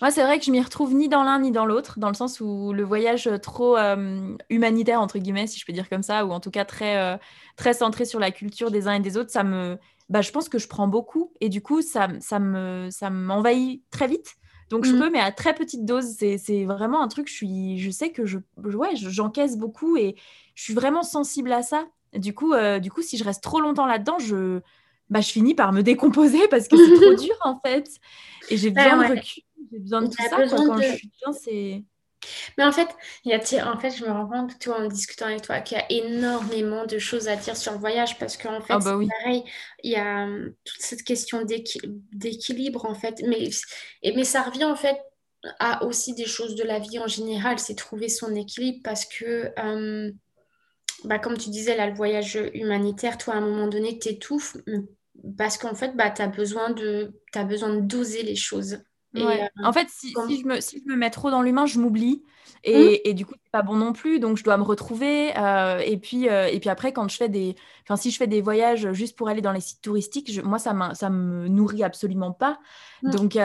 [0.00, 2.14] moi, c'est vrai que je m'y retrouve ni dans l'un ni dans l'autre, dans le
[2.14, 6.24] sens où le voyage trop euh, humanitaire, entre guillemets, si je peux dire comme ça,
[6.24, 7.16] ou en tout cas très, euh,
[7.56, 9.76] très centré sur la culture des uns et des autres, ça me,
[10.08, 11.32] bah, je pense que je prends beaucoup.
[11.40, 14.36] Et du coup, ça, ça me, ça m'envahit très vite.
[14.70, 14.98] Donc, je mmh.
[14.98, 16.16] peux, mais à très petite dose.
[16.16, 20.16] C'est vraiment un truc, je, suis, je sais que je, ouais, j'encaisse beaucoup et
[20.54, 21.86] je suis vraiment sensible à ça.
[22.14, 24.60] Du coup, euh, du coup si je reste trop longtemps là-dedans, je,
[25.10, 27.88] bah, je finis par me décomposer parce que c'est trop dur, en fait.
[28.48, 30.42] Et j'ai besoin de recul j'ai besoin de tout ça.
[30.64, 31.84] Quand je suis bien, c'est.
[32.58, 32.88] Mais en fait,
[33.24, 33.38] y a,
[33.72, 36.86] en fait, je me rends compte, toi, en discutant avec toi, qu'il y a énormément
[36.86, 39.14] de choses à dire sur le voyage parce qu'en fait, Ah bah c'est oui.
[39.24, 39.44] pareil,
[39.82, 41.80] il y a hum, toute cette question d'équi-
[42.12, 43.22] d'équilibre, en fait.
[43.26, 43.48] Mais,
[44.02, 44.98] et, mais ça revient, en fait,
[45.58, 49.52] à aussi des choses de la vie en général, c'est trouver son équilibre parce que,
[49.60, 50.12] hum,
[51.04, 54.56] bah, comme tu disais, là, le voyage humanitaire, toi, à un moment donné, t'étouffes
[55.38, 57.12] parce qu'en fait, bah, tu as besoin de,
[57.46, 58.78] besoin de doser les choses.
[59.14, 59.42] Ouais.
[59.42, 60.26] euh, En fait, si, comme...
[60.26, 62.22] si je me, si je me mets trop dans l'humain, je m'oublie.
[62.62, 64.20] Et, et du coup, c'est pas bon non plus.
[64.20, 65.36] Donc, je dois me retrouver.
[65.36, 67.56] euh, et puis, euh, et puis après, quand je fais des...
[67.84, 70.58] Enfin, si je fais des voyages juste pour aller dans les sites touristiques, je- moi,
[70.58, 72.60] ça ça me nourrit absolument pas.
[73.02, 73.36] hum, Donc,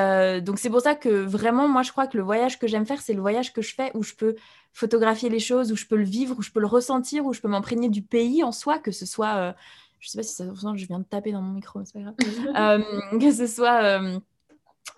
[0.44, 3.02] donc c'est pour ça que vraiment, moi, je crois que le voyage que j'aime faire,
[3.02, 4.36] c'est le voyage que je fais où je peux
[4.74, 7.40] photographier les choses, où je peux le vivre, où je peux le ressentir, où je
[7.42, 9.56] peux m'imprégner du pays en soi, que ce soit...
[10.00, 10.46] je sais pas si ça
[10.76, 12.16] je viens de taper dans mon micro, c'est pas grave.
[13.20, 14.02] Que ce soit...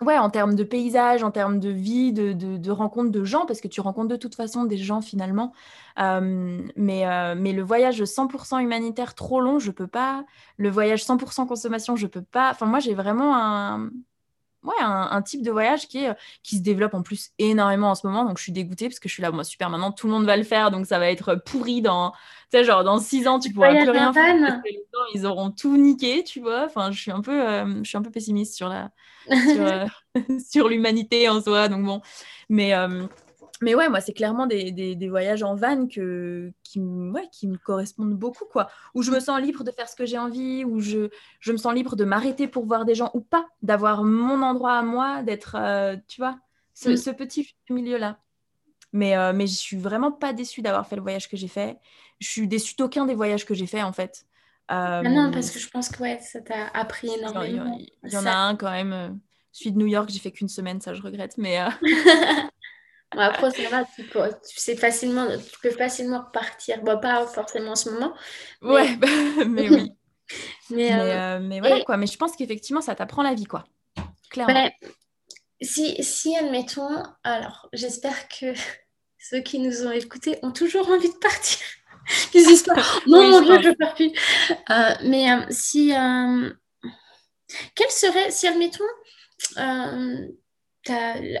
[0.00, 3.46] Ouais, en termes de paysage, en termes de vie, de, de, de rencontres de gens,
[3.46, 5.52] parce que tu rencontres de toute façon des gens finalement.
[5.98, 10.24] Euh, mais, euh, mais le voyage 100% humanitaire trop long, je peux pas.
[10.56, 12.50] Le voyage 100% consommation, je peux pas.
[12.52, 13.90] Enfin, moi, j'ai vraiment un,
[14.68, 17.94] ouais, un, un type de voyage qui, est, qui se développe en plus énormément en
[17.94, 18.24] ce moment.
[18.24, 20.24] Donc, je suis dégoûtée parce que je suis là, moi, super, maintenant, tout le monde
[20.24, 20.70] va le faire.
[20.70, 22.12] Donc, ça va être pourri dans,
[22.50, 24.60] tu sais, genre, dans six ans, tu pourras plus en rien faire parce van.
[24.60, 26.64] que les gens, ils auront tout niqué, tu vois.
[26.66, 28.90] Enfin, je suis un peu, euh, je suis un peu pessimiste sur la,
[29.28, 29.86] sur, euh,
[30.50, 31.68] sur l'humanité en soi.
[31.68, 32.00] Donc, bon.
[32.48, 33.06] Mais, euh,
[33.62, 37.48] mais ouais, moi, c'est clairement des, des, des voyages en van que, qui, ouais, qui
[37.48, 38.68] me correspondent beaucoup, quoi.
[38.94, 41.08] Où je me sens libre de faire ce que j'ai envie, où je,
[41.40, 44.74] je me sens libre de m'arrêter pour voir des gens ou pas, d'avoir mon endroit
[44.78, 46.38] à moi, d'être, euh, tu vois,
[46.74, 46.96] ce, Mm.
[46.96, 48.18] ce petit milieu-là.
[48.92, 51.78] Mais, euh, mais je suis vraiment pas déçue d'avoir fait le voyage que j'ai fait.
[52.20, 54.24] Je suis déçue d'aucun des voyages que j'ai fait, en fait.
[54.68, 57.30] Ah non, Euh, parce que je pense que ouais, ça t'a appris il y en-
[57.30, 57.78] énormément.
[57.78, 58.38] il y en a Ça...
[58.38, 58.92] un quand même.
[58.92, 59.08] euh,
[59.52, 61.36] celui de New York, j'ai fait qu'une semaine, ça je regrette.
[61.38, 61.68] Mais euh,
[63.16, 66.82] après, ça va, tu peux, tu sais facilement, tu peux facilement repartir.
[66.82, 68.14] Bon, pas forcément en ce moment,
[68.62, 68.96] mais, ouais,
[69.46, 69.92] mais oui.
[70.70, 71.96] mais, Mais, euh, euh, mais voilà et quoi.
[71.96, 73.64] Mais je pense qu'effectivement, ça t'apprend la vie, quoi.
[74.30, 74.70] Clairement.
[75.62, 78.52] si, si, admettons, alors j'espère que
[79.18, 81.58] ceux qui nous ont écoutés ont toujours envie de partir.
[82.30, 82.74] Qu'ils disent pas,
[83.06, 84.12] non, Oui, mon je Dieu, je pars plus.
[84.70, 85.92] Euh, mais euh, si,
[87.74, 88.84] quelle serait, si admettons,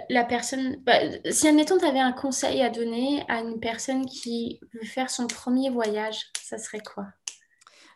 [0.08, 0.98] la, personne, bah,
[1.30, 5.26] si admettons, tu avais un conseil à donner à une personne qui veut faire son
[5.26, 7.06] premier voyage, ça serait quoi?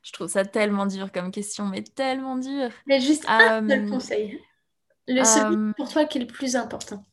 [0.03, 2.71] Je trouve ça tellement dur comme question, mais tellement dur.
[2.87, 4.41] Mais juste un seul Euh, conseil.
[5.09, 7.05] Le euh, pour toi qui est le plus important.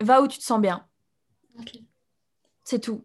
[0.00, 0.86] va où tu te sens bien.
[1.58, 1.72] Ok.
[2.64, 3.04] C'est tout.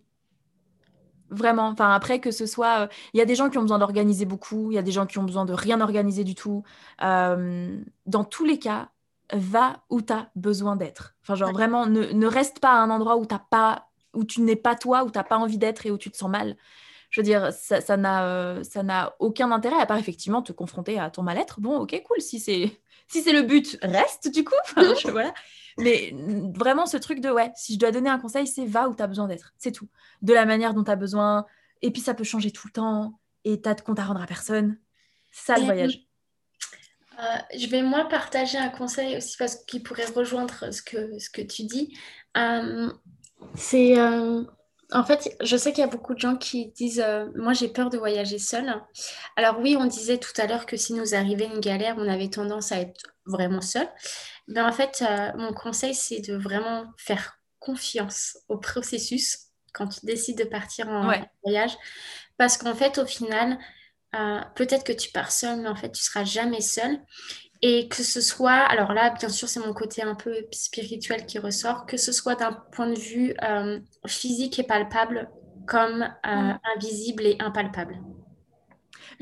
[1.34, 1.68] Vraiment.
[1.68, 2.82] Enfin, après, que ce soit.
[2.84, 4.92] euh, Il y a des gens qui ont besoin d'organiser beaucoup, il y a des
[4.92, 6.64] gens qui ont besoin de rien organiser du tout.
[7.04, 8.90] Euh, dans tous les cas,
[9.34, 11.16] va où tu as besoin d'être.
[11.24, 11.54] Enfin, genre Ouais.
[11.54, 14.76] vraiment, ne, ne reste pas à un endroit où, t'as pas, où tu n'es pas
[14.76, 16.56] toi, où tu n'as pas envie d'être et où tu te sens mal.
[17.10, 20.52] Je veux dire, ça, ça n'a euh, ça n'a aucun intérêt à part effectivement te
[20.52, 21.62] confronter à ton mal-être.
[21.62, 22.22] Bon, ok, cool.
[22.22, 24.56] Si c'est si le but, reste du coup.
[24.66, 25.32] Enfin, je- voilà.
[25.78, 26.14] Mais
[26.56, 29.02] vraiment, ce truc de ouais, si je dois donner un conseil, c'est va où tu
[29.02, 29.54] as besoin d'être.
[29.58, 29.88] C'est tout.
[30.22, 31.46] De la manière dont tu as besoin.
[31.82, 33.20] Et puis ça peut changer tout le temps.
[33.44, 34.78] Et tu as de compte à rendre à personne.
[35.32, 36.00] C'est ça le voyage.
[37.20, 37.24] euh,
[37.58, 41.42] je vais moi partager un conseil aussi parce qu'il pourrait rejoindre ce que, ce que
[41.42, 41.98] tu dis.
[42.38, 42.92] Euh,
[43.56, 44.44] c'est euh,
[44.92, 47.04] en fait, je sais qu'il y a beaucoup de gens qui disent
[47.36, 48.82] moi j'ai peur de voyager seule.
[49.36, 52.30] Alors oui, on disait tout à l'heure que si nous arrivait une galère, on avait
[52.30, 53.88] tendance à être vraiment seul.
[54.48, 59.38] Mais en fait, euh, mon conseil c'est de vraiment faire confiance au processus
[59.74, 61.24] quand tu décides de partir en, Ouais.
[61.44, 61.76] voyage,
[62.38, 63.58] parce qu'en fait, au final,
[64.16, 67.00] euh, peut-être que tu pars seul, mais en fait, tu seras jamais seul.
[67.66, 71.40] Et que ce soit, alors là, bien sûr, c'est mon côté un peu spirituel qui
[71.40, 75.30] ressort, que ce soit d'un point de vue euh, physique et palpable,
[75.66, 77.98] comme euh, invisible et impalpable.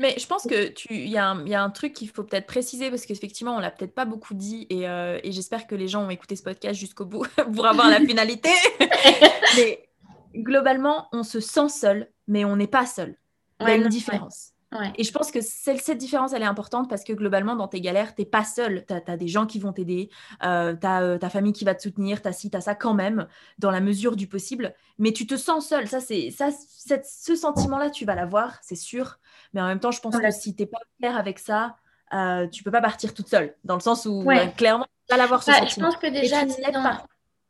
[0.02, 2.08] Mais je pense que tu, il y, a un- il y a un truc qu'il
[2.10, 5.68] faut peut-être préciser parce qu'effectivement, on l'a peut-être pas beaucoup dit et, euh, et j'espère
[5.68, 7.24] que les gens ont écouté ce podcast jusqu'au bout
[7.54, 8.50] pour avoir la finalité.
[9.56, 9.88] mais
[10.34, 13.16] globalement, on se sent seul, mais on n'est pas seul.
[13.60, 14.51] Il y a une différence.
[14.72, 14.92] Ouais.
[14.96, 18.14] Et je pense que cette différence, elle est importante parce que globalement, dans tes galères,
[18.14, 18.84] t'es pas seul.
[18.86, 20.10] Tu as, des gens qui vont t'aider,
[20.44, 22.74] euh, tu as ta famille qui va te soutenir, tu as ci, tu as ça
[22.74, 23.26] quand même,
[23.58, 24.74] dans la mesure du possible.
[24.98, 25.86] Mais tu te sens seul.
[25.88, 29.18] Ça, c'est ça, cette- ce sentiment-là, tu vas l'avoir, c'est sûr.
[29.52, 31.76] Mais en même temps, je pense que si t'es pas clair avec ça,
[32.14, 33.54] euh, tu peux pas partir toute seule.
[33.64, 34.46] Dans le sens où, Ouais.
[34.46, 35.86] euh, clairement, tu vas l'avoir ce Bah, je sentiment.
[35.90, 36.98] pense que déjà, si, dans-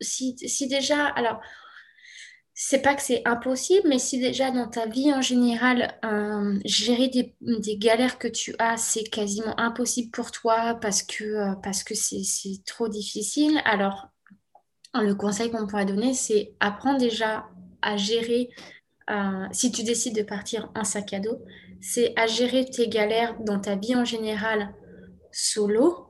[0.01, 1.39] si, si déjà, alors,
[2.55, 7.07] c'est pas que c'est impossible, mais si déjà dans ta vie en général, euh, gérer
[7.07, 11.83] des, des galères que tu as, c'est quasiment impossible pour toi parce que, euh, parce
[11.83, 14.07] que c'est c'est trop difficile, alors
[14.93, 17.47] le conseil qu'on pourrait donner, c'est apprendre déjà
[17.81, 18.49] à gérer,
[19.09, 21.39] euh, si tu décides de partir en sac à dos,
[21.81, 24.75] c'est à gérer tes galères dans ta vie en général
[25.31, 26.07] solo.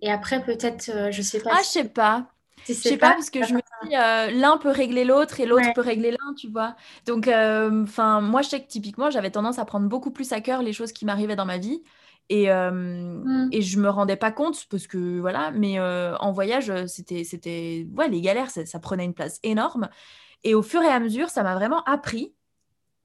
[0.00, 1.50] Et après, peut-être, je sais pas.
[1.54, 2.28] Ah, je sais pas.
[2.66, 5.80] Je sais pas, parce que je me euh, l'un peut régler l'autre et l'autre peut
[5.80, 6.76] régler l'un, tu vois.
[7.06, 10.62] Donc, enfin, moi, je sais que typiquement, j'avais tendance à prendre beaucoup plus à cœur
[10.62, 11.82] les choses qui m'arrivaient dans ma vie.
[12.28, 13.48] Et, mmh.
[13.52, 18.08] et je me rendais pas compte parce que voilà, mais en voyage, c'était, c'était, ouais,
[18.08, 19.88] les galères, ça, prenait une place énorme.
[20.44, 22.34] Et au fur et à mesure, ça m'a vraiment appris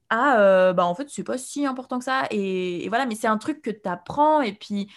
[0.09, 2.27] à, bah en fait, c'est pas si important que ça.
[2.31, 4.41] Et, voilà, mais c'est un truc que tu apprends.
[4.41, 4.87] Et puis,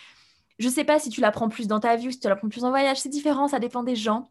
[0.61, 2.65] je sais pas si tu l'apprends plus dans ta vie ou si tu l'apprends plus
[2.65, 4.31] en voyage, c'est différent, ça dépend des gens.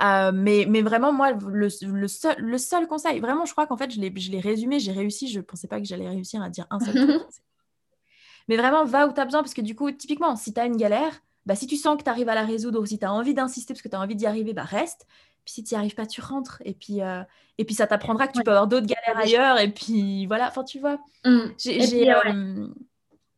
[0.00, 3.90] Mais, mais vraiment, moi, le, le, seul, le seul conseil, vraiment, je crois qu'en fait,
[3.90, 5.28] je l'ai résumé, j'ai réussi.
[5.28, 7.22] Je pensais pas que j'allais réussir à dire un seul truc.
[8.48, 10.66] Mais vraiment, va où tu as besoin, parce que du coup, typiquement, si tu as
[10.66, 13.04] une galère, bah, si tu sens que tu arrives à la résoudre ou si tu
[13.04, 15.06] as envie d'insister parce que tu as envie d'y arriver, bah, reste.
[15.44, 16.62] Puis si tu n'y arrives pas, tu rentres.
[16.64, 17.22] Et puis, euh,
[17.58, 19.60] et puis ça t'apprendra que tu peux avoir d'autres galères ailleurs.
[19.60, 20.98] Et puis voilà, enfin, tu vois.
[21.24, 21.38] Mmh.
[21.58, 22.10] J'ai.
[22.10, 22.68] Euh,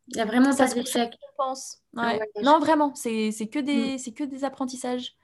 [0.09, 0.79] Il y a vraiment ça se
[1.37, 1.79] pense.
[2.43, 4.15] Non, vraiment, c'est que, des, mmh.
[4.15, 5.17] que des apprentissages.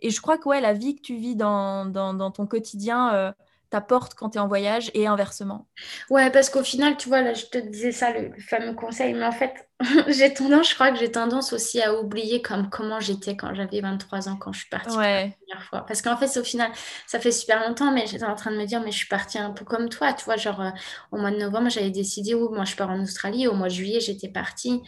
[0.00, 3.14] Et je crois que ouais, la vie que tu vis dans, dans, dans ton quotidien,
[3.14, 3.32] euh,
[3.70, 5.66] t'apporte quand tu es en voyage et inversement.
[6.10, 9.24] Ouais, parce qu'au final, tu vois, là, je te disais ça, le, fameux conseil, mais
[9.24, 9.68] en fait,
[10.08, 13.80] j'ai tendance, je crois que j'ai tendance aussi à oublier comme comment j'étais quand j'avais
[13.80, 15.84] 23 ans, quand je suis partie la première fois.
[15.86, 16.70] Parce qu'en fait, au final,
[17.06, 19.38] ça fait super longtemps, mais j'étais en train de me dire, mais je suis partie
[19.38, 20.70] un peu comme toi, tu vois, genre, euh,
[21.10, 23.74] au mois de novembre, j'avais décidé, où moi, je pars en Australie, au mois de
[23.74, 24.80] juillet, j'étais partie.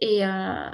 [0.00, 0.70] Et euh,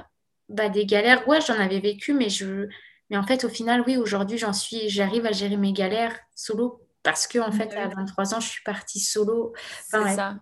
[0.47, 2.67] bah, des galères, ouais, j'en avais vécu, mais je...
[3.09, 6.81] Mais en fait, au final, oui, aujourd'hui, j'en suis, j'arrive à gérer mes galères solo
[7.03, 9.53] parce que en fait, à 23 ans, je suis partie solo.
[9.87, 10.35] c'est ça.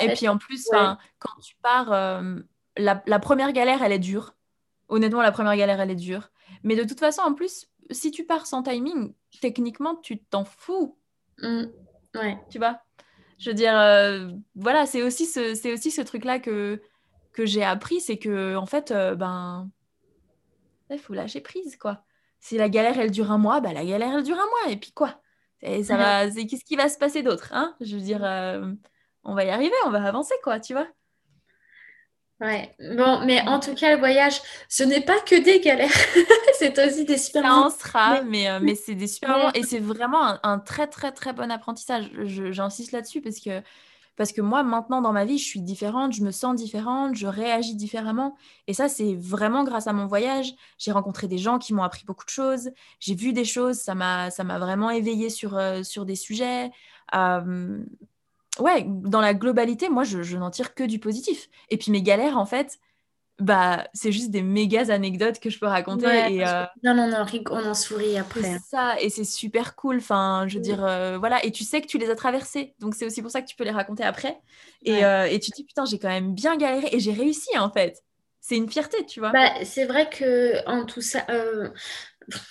[0.00, 2.36] et puis en plus, quand tu pars, euh,
[2.76, 4.34] la, première galère, elle est dure.
[4.88, 6.30] Honnêtement, la première galère, elle est dure.
[6.62, 10.98] Mais de toute façon, en plus, si tu pars sans timing, techniquement, tu t'en fous.
[11.38, 11.64] Mmh.
[12.14, 12.38] Ouais.
[12.50, 12.80] Tu vois?
[13.38, 16.80] Je veux dire, euh, voilà, c'est aussi ce, c'est aussi ce truc-là que,
[17.32, 19.70] que j'ai appris, c'est que en fait, euh, ben,
[20.90, 22.04] il faut lâcher prise, quoi.
[22.42, 24.72] Si la galère, elle dure un mois, bah, la galère, elle dure un mois.
[24.72, 25.20] Et puis quoi?
[25.62, 27.76] Et ça va, qu'est-ce qui va se passer d'autre hein?
[27.80, 28.72] Je veux dire, euh,
[29.22, 30.88] on va y arriver, on va avancer, quoi, tu vois?
[32.40, 35.88] Ouais, bon, mais en tout cas, le voyage, ce n'est pas que des galères,
[36.58, 37.42] c'est aussi des super.
[37.42, 40.88] Ça en sera, mais, euh, mais, c'est des super moments et c'est vraiment un, très,
[40.88, 42.10] très, très bon apprentissage.
[42.24, 43.62] J'insiste là-dessus parce que
[44.16, 47.26] parce que moi, maintenant, dans ma vie, je suis différente, je me sens différente, je
[47.26, 48.36] réagis différemment.
[48.66, 50.54] Et ça, c'est vraiment grâce à mon voyage.
[50.78, 52.70] J'ai rencontré des gens qui m'ont appris beaucoup de choses.
[53.00, 56.70] J'ai vu des choses, ça m'a vraiment éveillée sur, euh, sur des sujets.
[58.58, 61.48] Ouais, dans la globalité, moi, je, je n'en tire que du positif.
[61.70, 62.78] Et puis mes galères, en fait,
[63.42, 66.06] bah, c'est juste des méga anecdotes que je peux raconter.
[66.34, 68.42] et, euh, Non, non, non, on en sourit après.
[68.42, 69.96] C'est ça, et c'est super cool.
[69.96, 72.74] Enfin, je veux dire, euh, voilà, et tu sais que tu les as traversées.
[72.80, 74.40] Donc, c'est aussi pour ça que tu peux les raconter après.
[74.84, 77.56] Et, euh, et tu te dis, putain, j'ai quand même bien galéré et j'ai réussi
[77.58, 78.02] en fait.
[78.42, 79.30] C'est une fierté, tu vois.
[79.30, 81.24] Bah, c'est vrai que en tout ça,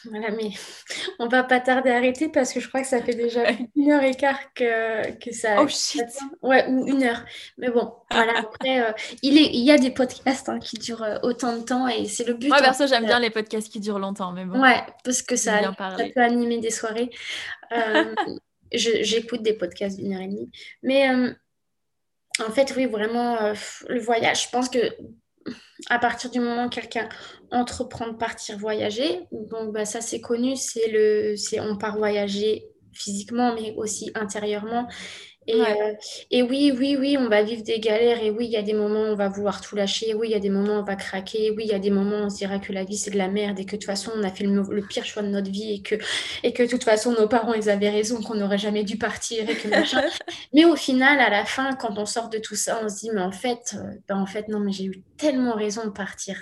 [0.05, 0.49] voilà, mais
[1.19, 3.43] on va pas tarder à arrêter parce que je crois que ça fait déjà
[3.75, 5.61] une heure et quart que, que ça.
[5.61, 6.07] Oh shit!
[6.41, 7.23] Ouais, ou une heure.
[7.57, 11.03] Mais bon, voilà, après, euh, il, est, il y a des podcasts hein, qui durent
[11.03, 12.47] euh, autant de temps et c'est le but.
[12.47, 14.61] Moi, ouais, perso, j'aime bien les podcasts qui durent longtemps, mais bon.
[14.61, 17.09] Ouais, parce que ça, ça peut animer des soirées.
[17.71, 18.15] Euh,
[18.71, 20.51] j'écoute des podcasts d'une heure et demie.
[20.83, 21.09] Mais
[22.39, 23.53] en fait, oui, vraiment,
[23.89, 24.79] le voyage, je pense que
[25.89, 27.09] à partir du moment où quelqu'un
[27.51, 32.65] entreprend de partir voyager, donc bah, ça c'est connu, c'est le, c'est on part voyager
[32.93, 34.87] physiquement mais aussi intérieurement.
[35.51, 35.93] Et, euh,
[36.31, 38.23] et, oui, oui, oui, on va vivre des galères.
[38.23, 40.13] Et oui, il y a des moments où on va vouloir tout lâcher.
[40.13, 41.51] Oui, il y a des moments où on va craquer.
[41.51, 43.17] Oui, il y a des moments où on se dira que la vie, c'est de
[43.17, 45.51] la merde et que de toute façon, on a fait le, pire choix de notre
[45.51, 45.95] vie et que,
[46.43, 49.49] et que de toute façon, nos parents, ils avaient raison, qu'on n'aurait jamais dû partir
[49.49, 50.03] et que machin.
[50.53, 53.09] mais au final, à la fin, quand on sort de tout ça, on se dit,
[53.13, 53.75] mais en fait,
[54.07, 56.37] ben, en fait non, mais j'ai eu tellement raison de partir.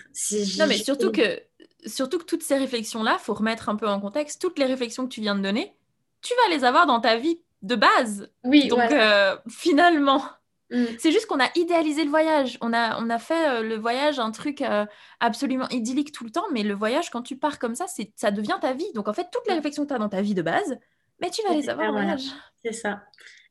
[0.59, 1.41] Non, mais surtout que,
[1.85, 4.41] surtout que toutes ces réflexions-là, faut remettre un peu en contexte.
[4.41, 5.73] Toutes les réflexions que tu viens de donner,
[6.21, 8.29] tu vas les avoir dans ta vie de base.
[8.43, 10.23] Oui, donc euh, finalement,
[10.71, 10.85] mm.
[10.97, 12.57] c'est juste qu'on a idéalisé le voyage.
[12.61, 14.85] On a, on a fait euh, le voyage un truc euh,
[15.19, 18.31] absolument idyllique tout le temps, mais le voyage, quand tu pars comme ça, c'est, ça
[18.31, 18.91] devient ta vie.
[18.93, 19.57] Donc en fait, toutes les mm.
[19.57, 20.77] réflexions que tu as dans ta vie de base,
[21.21, 22.25] mais tu vas les avoir en voyage.
[22.63, 23.01] C'est ça.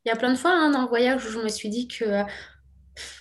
[0.04, 1.88] Il y a plein de fois hein, dans le voyage où je me suis dit
[1.88, 2.24] que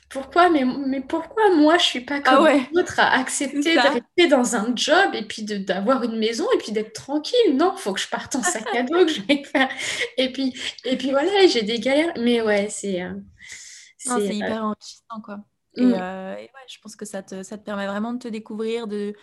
[0.09, 0.49] pourquoi?
[0.49, 4.27] Mais, mais pourquoi moi je suis pas ah comme ah autres à accepter de rester
[4.29, 7.55] dans un job et puis d'avoir une maison et puis d'être tranquille?
[7.55, 9.69] Non faut que je parte en sac à dos que je vais faire
[10.17, 10.53] et puis
[10.85, 12.13] et puis voilà j'ai des galères.
[12.19, 13.13] Mais ouais c'est euh,
[13.97, 15.37] c'est euh, hyper enrichissant quoi.
[15.75, 15.93] Mm.
[15.93, 18.87] euh, et, ouais, je pense que ça te, ça te permet vraiment de te découvrir
[18.87, 19.13] de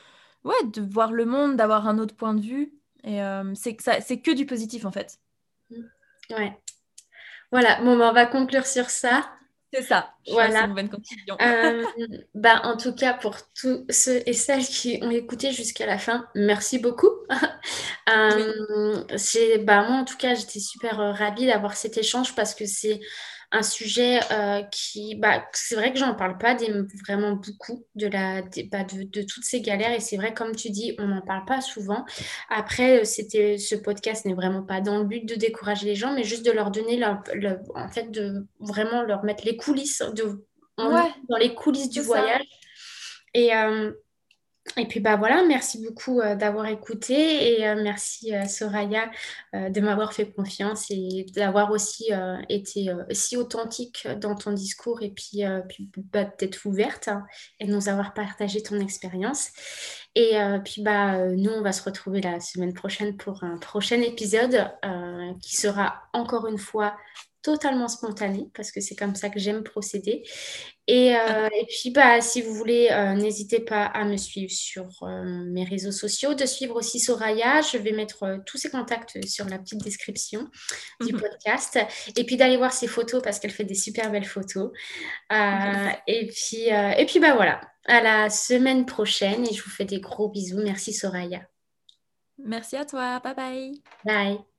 [0.45, 2.75] ouais de voir le monde d'avoir un autre point de vue.
[3.07, 3.21] Et
[3.55, 5.19] c'est que, c'est que du positif en fait.
[6.31, 6.59] Ouais.
[7.53, 9.31] Voilà, bon, bah, on va conclure sur ça.
[9.75, 10.15] C'est ça.
[10.29, 10.61] voilà.
[10.61, 11.37] C'est une bonne conclusion.
[11.41, 11.85] Euh,
[12.35, 16.29] bah, en tout cas, pour tous ceux et celles qui ont écouté jusqu'à la fin,
[16.37, 17.11] merci beaucoup.
[18.09, 22.55] euh, c'est, bah, moi, en tout cas, j'étais super euh, ravie d'avoir cet échange parce
[22.55, 23.01] que c'est
[23.55, 26.57] un sujet euh, qui, bah, c'est vrai que j'en parle pas
[27.07, 30.71] vraiment beaucoup de, la, bah, de, de, toutes ces galères et c'est vrai, comme tu
[30.71, 32.05] dis, on n'en parle pas souvent.
[32.51, 36.13] Après, euh, c'était, ce podcast n'est vraiment pas dans le but de décourager les gens,
[36.13, 40.45] mais juste de leur donner, en fait, de vraiment leur mettre les coulisses, de,
[40.77, 42.45] dans les coulisses du voyage.
[43.35, 43.93] Et, euh,
[44.77, 49.11] et puis bah voilà, merci beaucoup euh, d'avoir écouté et euh, merci euh, Soraya
[49.53, 52.11] de m'avoir fait confiance et d'avoir aussi
[52.49, 57.25] été si authentique dans ton discours et puis, puis bah, d'être ouverte hein,
[57.61, 59.51] et de nous avoir partagé ton expérience.
[60.17, 60.33] Et
[60.65, 64.71] puis bah nous on va se retrouver la semaine prochaine pour un prochain épisode
[65.41, 66.97] qui sera encore une fois
[67.45, 70.25] totalement spontané parce que c'est comme ça que j'aime procéder.
[70.87, 74.89] Et, euh, et, puis, bah, si vous voulez, euh, n'hésitez pas à me suivre sur
[75.03, 77.61] euh, mes réseaux sociaux, de suivre aussi Soraya.
[77.61, 80.49] Je vais mettre tous ses contacts sur la petite description
[81.01, 81.21] du mhm.
[81.21, 81.79] podcast.
[82.17, 84.73] Et puis d'aller voir ses photos parce qu'elle fait des super belles photos.
[85.31, 90.01] et, puis, et puis, bah voilà, à la semaine prochaine et je vous fais des
[90.01, 90.63] gros bisous.
[90.63, 91.43] Merci Soraya.
[92.39, 93.21] Merci à toi.
[93.21, 93.83] Bye bye.
[94.05, 94.54] Bye.